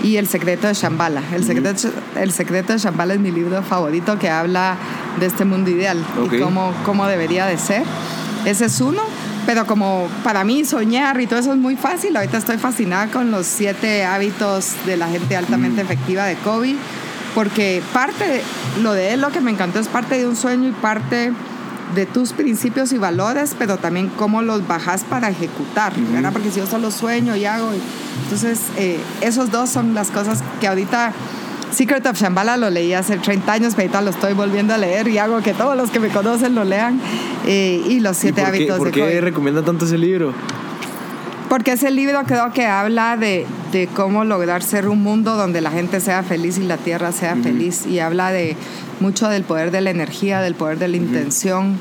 [0.02, 1.22] y el secreto de Shambhala.
[1.34, 4.76] El secreto, el secreto de Shambhala es mi libro favorito que habla
[5.18, 6.32] de este mundo ideal Ok.
[6.34, 7.82] y cómo, cómo debería de ser.
[8.44, 9.02] Ese es uno.
[9.46, 13.30] Pero como para mí soñar y todo eso es muy fácil, ahorita estoy fascinada con
[13.30, 16.76] los siete hábitos de la gente altamente efectiva de Kobe
[17.34, 18.42] porque parte, de-
[18.82, 21.32] lo de él, lo que me encantó es parte de un sueño y parte
[21.94, 26.32] de tus principios y valores, pero también cómo los bajas para ejecutar, ¿verdad?
[26.32, 27.70] Porque si yo solo sueño y hago,
[28.24, 31.12] entonces eh, esos dos son las cosas que ahorita
[31.72, 35.08] Secret of Shambhala lo leí hace 30 años, pero ahorita lo estoy volviendo a leer
[35.08, 37.00] y hago que todos los que me conocen lo lean.
[37.46, 40.32] eh, y los ¿Y siete por qué, hábitos por de qué recomienda tanto ese libro?
[41.48, 45.70] Porque ese libro creo que habla de, de cómo lograr ser un mundo donde la
[45.70, 47.86] gente sea feliz y la tierra sea feliz.
[47.86, 48.54] Y habla de
[49.00, 51.78] mucho del poder de la energía, del poder de la intención.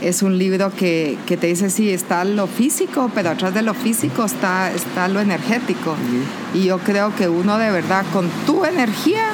[0.00, 3.74] Es un libro que, que te dice, sí, está lo físico, pero atrás de lo
[3.74, 5.94] físico está, está lo energético.
[6.54, 9.26] Y yo creo que uno de verdad, con tu energía,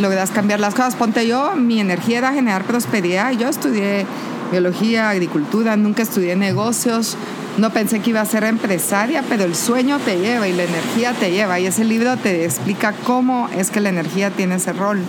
[0.00, 0.96] logras cambiar las cosas.
[0.96, 3.32] Ponte yo, mi energía era generar prosperidad.
[3.32, 4.06] Yo estudié
[4.50, 7.18] biología, agricultura, nunca estudié negocios.
[7.58, 11.12] No pensé que iba a ser empresaria, pero el sueño te lleva y la energía
[11.12, 11.60] te lleva.
[11.60, 15.00] Y ese libro te explica cómo es que la energía tiene ese rol.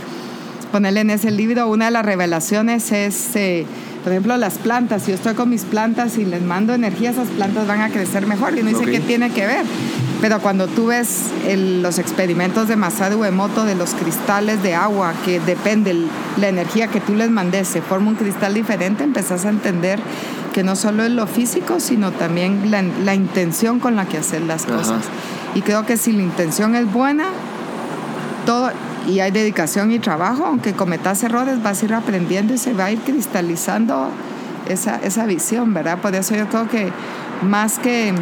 [0.71, 3.65] Ponerle en ese libro, una de las revelaciones es, eh,
[4.03, 5.03] por ejemplo, las plantas.
[5.03, 8.27] Si yo estoy con mis plantas y les mando energía, esas plantas van a crecer
[8.27, 8.57] mejor.
[8.57, 8.89] Y uno dice, Ok.
[8.89, 9.65] ¿qué tiene que ver?
[10.19, 15.39] Pero cuando tú ves los experimentos de Masaru Emoto de los cristales de agua, que
[15.39, 15.95] depende
[16.37, 19.99] la energía que tú les mandes, se forma un cristal diferente, empezás a entender
[20.53, 24.65] que no solo es lo físico, sino también la, intención con la que hacer las
[24.65, 25.03] cosas.
[25.55, 27.25] Y creo que si la intención es buena,
[28.45, 28.71] todo,
[29.07, 32.85] y hay dedicación y trabajo, aunque cometas errores, vas a ir aprendiendo y se va
[32.85, 34.09] a ir cristalizando
[34.69, 35.99] esa, esa visión, ¿verdad?
[35.99, 36.91] Por eso yo creo que
[37.41, 38.13] más que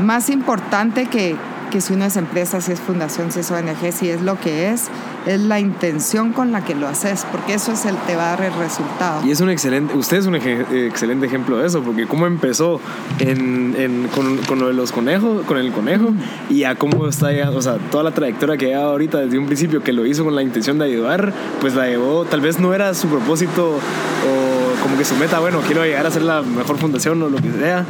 [0.00, 1.36] más importante que,
[1.70, 4.70] que si uno es empresa, si es fundación, si es ONG, si es lo que
[4.70, 4.88] es,
[5.26, 8.36] es la intención con la que lo haces, porque eso es el te va a
[8.36, 9.26] dar el resultado.
[9.26, 12.80] Y es un excelente, usted es un excelente ejemplo de eso, porque cómo empezó
[13.18, 16.12] en, en, con, con, lo de los conejos, con el conejo,
[16.48, 19.46] y a cómo está ya, o sea, toda la trayectoria que lleva ahorita desde un
[19.46, 22.72] principio que lo hizo con la intención de ayudar, pues la llevó, tal vez no
[22.74, 26.78] era su propósito o como que su meta, bueno, quiero llegar a ser la mejor
[26.78, 27.84] fundación o lo que sea,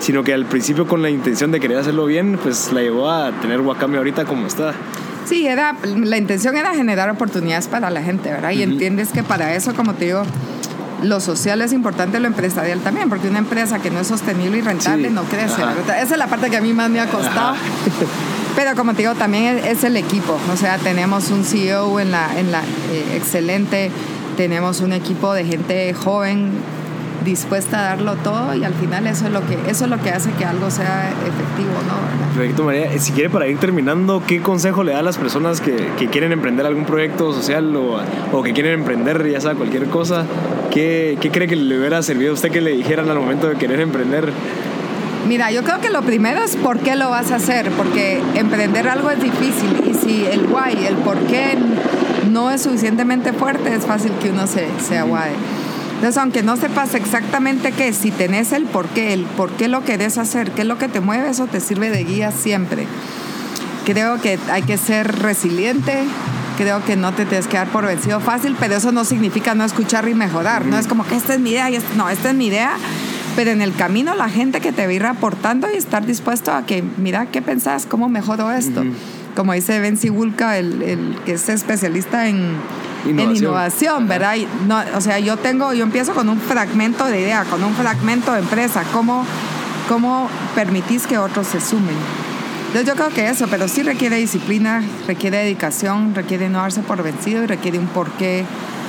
[0.00, 3.30] sino que al principio con la intención de querer hacerlo bien, pues la llevó a
[3.40, 4.74] tener Wakame ahorita como está.
[5.26, 8.50] Sí, era, la intención era generar oportunidades para la gente, ¿verdad?
[8.50, 10.22] Y entiendes que para eso, como te digo,
[11.02, 14.60] lo social es importante, lo empresarial también, porque una empresa que no es sostenible y
[14.60, 15.62] rentable no crece.
[15.62, 17.54] Esa es la parte que a mí más me ha costado.
[18.56, 20.38] Pero como te digo, también es el equipo.
[20.52, 23.90] O sea, tenemos un CEO en la, en la eh, excelente,
[24.36, 26.50] tenemos un equipo de gente joven
[27.24, 30.10] dispuesta a darlo todo y al final eso es lo que eso es lo que
[30.10, 32.34] hace que algo sea efectivo, ¿no?
[32.34, 32.98] Perfecto, María.
[32.98, 36.32] Si quiere para ir terminando, ¿qué consejo le da a las personas que, que quieren
[36.32, 38.00] emprender algún proyecto social o,
[38.32, 40.24] o, que quieren emprender ya sea cualquier cosa?
[40.70, 43.56] ¿Qué, ¿Qué cree que le hubiera servido a usted que le dijeran al momento de
[43.56, 44.32] querer emprender?
[45.26, 48.88] Mira, yo creo que lo primero es por qué lo vas a hacer, porque emprender
[48.88, 51.56] algo es difícil y si el why, el por qué
[52.30, 55.32] no es suficientemente fuerte, es fácil que uno se, se aguade.
[56.00, 59.84] Entonces, aunque no sepas exactamente qué, si tenés el por qué, el por qué lo
[59.84, 62.86] querés hacer, qué es lo que te mueve, eso te sirve de guía siempre.
[63.84, 66.04] Creo que hay que ser resiliente,
[66.56, 69.62] creo que no te tienes que dar por vencido fácil, pero eso no significa no
[69.62, 70.64] escuchar y mejorar.
[70.64, 72.78] No es como que esta es mi idea y no, esta es mi idea.
[73.36, 76.50] Pero en el camino la gente que te va a ir aportando y estar dispuesto
[76.50, 77.84] a que, mira, ¿qué pensás?
[77.84, 78.84] ¿Cómo mejoro esto?
[79.36, 82.54] Como dice Benzi Wulka, el, el que es especialista en
[83.06, 84.36] en innovación, ¿verdad?
[84.66, 88.32] no, o sea, yo tengo, yo empiezo con un fragmento de idea, con un fragmento
[88.32, 89.24] de empresa, ¿cómo,
[89.88, 91.96] cómo permitís que otros se sumen?
[92.68, 97.02] Entonces yo creo que eso, pero sí requiere disciplina, requiere dedicación, requiere no darse por
[97.02, 98.44] vencido y requiere un porqué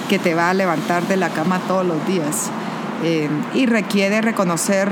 [0.08, 2.52] que te va a levantar de la cama todos los días.
[3.04, 4.92] Eh, y requiere reconocer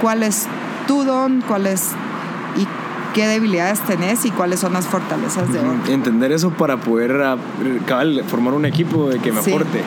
[0.00, 0.46] cuál es
[0.86, 1.88] tu don, cuál es
[2.56, 2.66] y
[3.14, 5.92] qué debilidades tenés y cuáles son las fortalezas de otro.
[5.92, 7.36] Entender eso para poder ah,
[8.26, 9.82] formar un equipo de que me aporte.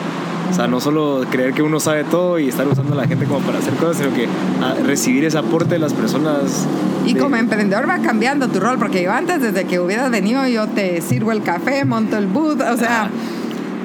[0.50, 3.24] O sea, no solo creer que uno sabe todo y estar usando a la gente
[3.24, 4.28] como para hacer cosas, sino que
[4.62, 6.66] ah, recibir ese aporte de las personas.
[7.06, 10.68] Y como emprendedor va cambiando tu rol, porque yo antes, desde que hubieras venido, yo
[10.68, 13.10] te sirvo el café, monto el booth, o sea,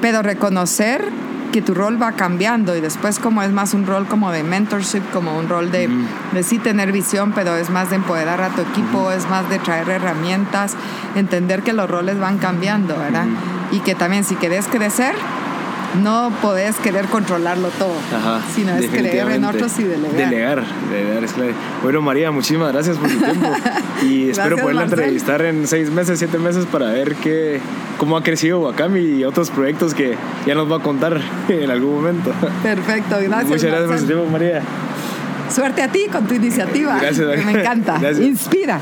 [0.00, 1.04] pero reconocer
[1.50, 5.02] que tu rol va cambiando y después como es más un rol como de mentorship,
[5.12, 5.88] como un rol de,
[6.32, 9.58] de sí tener visión, pero es más de empoderar a tu equipo, es más de
[9.58, 10.76] traer herramientas,
[11.14, 13.26] entender que los roles van cambiando, ¿verdad?
[13.72, 15.14] Y que también si querés crecer,
[15.94, 17.94] no podés querer controlarlo todo,
[18.54, 20.30] sino es creer en otros y delegar.
[20.30, 21.54] Delegar, delegar es clave.
[21.82, 23.48] Bueno, María, muchísimas gracias por tu tiempo
[24.02, 27.60] y espero poderla entrevistar en seis meses, siete meses para ver qué,
[27.98, 30.16] cómo ha crecido Wakami y otros proyectos que
[30.46, 32.32] ya nos va a contar en algún momento.
[32.62, 33.48] Perfecto, gracias.
[33.48, 34.62] Muchas gracias por su tiempo, María.
[35.50, 36.98] Suerte a ti con tu iniciativa.
[37.00, 38.00] Gracias, Me encanta.
[38.20, 38.80] Inspira.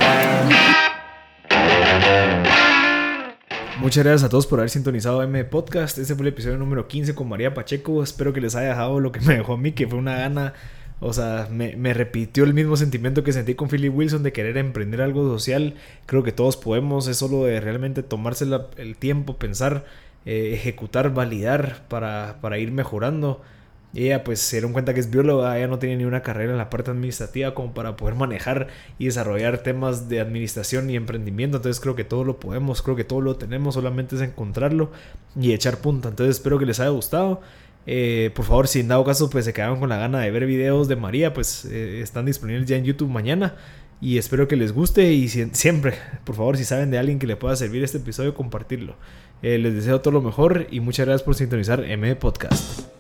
[3.81, 5.99] Muchas gracias a todos por haber sintonizado M Podcast.
[5.99, 8.03] Este fue el episodio número 15 con María Pacheco.
[8.03, 10.53] Espero que les haya dejado lo que me dejó a mí, que fue una gana.
[10.99, 15.01] O sea, me, repitió el mismo sentimiento que sentí con Philip Wilson de querer emprender
[15.01, 15.75] algo social.
[16.07, 17.07] Creo que todos podemos.
[17.07, 18.47] Es solo de realmente tomarse
[18.79, 19.85] el tiempo, pensar,
[20.27, 23.43] eh, ejecutar, validar para, para ir mejorando
[23.95, 26.59] ella pues se dieron cuenta que es bióloga, ella no tenía ni una carrera en
[26.59, 28.69] la parte administrativa como para poder manejar
[28.99, 31.57] y desarrollar temas de administración y emprendimiento.
[31.57, 34.91] Entonces creo que todo lo podemos, creo que todo lo tenemos, solamente es encontrarlo
[35.41, 36.09] y echar punta.
[36.11, 37.41] Entonces espero que les haya gustado.
[37.87, 40.45] Eh, por favor, si en dado caso pues se quedaron con la gana de ver
[40.45, 43.57] videos de María, pues eh, están disponibles ya en YouTube mañana.
[44.01, 47.35] Y espero que les guste y siempre, por favor, si saben de alguien que le
[47.35, 48.95] pueda servir este episodio, compartirlo.
[49.43, 52.98] Eh, les deseo todo lo mejor y muchas gracias por sintonizar M Podcast.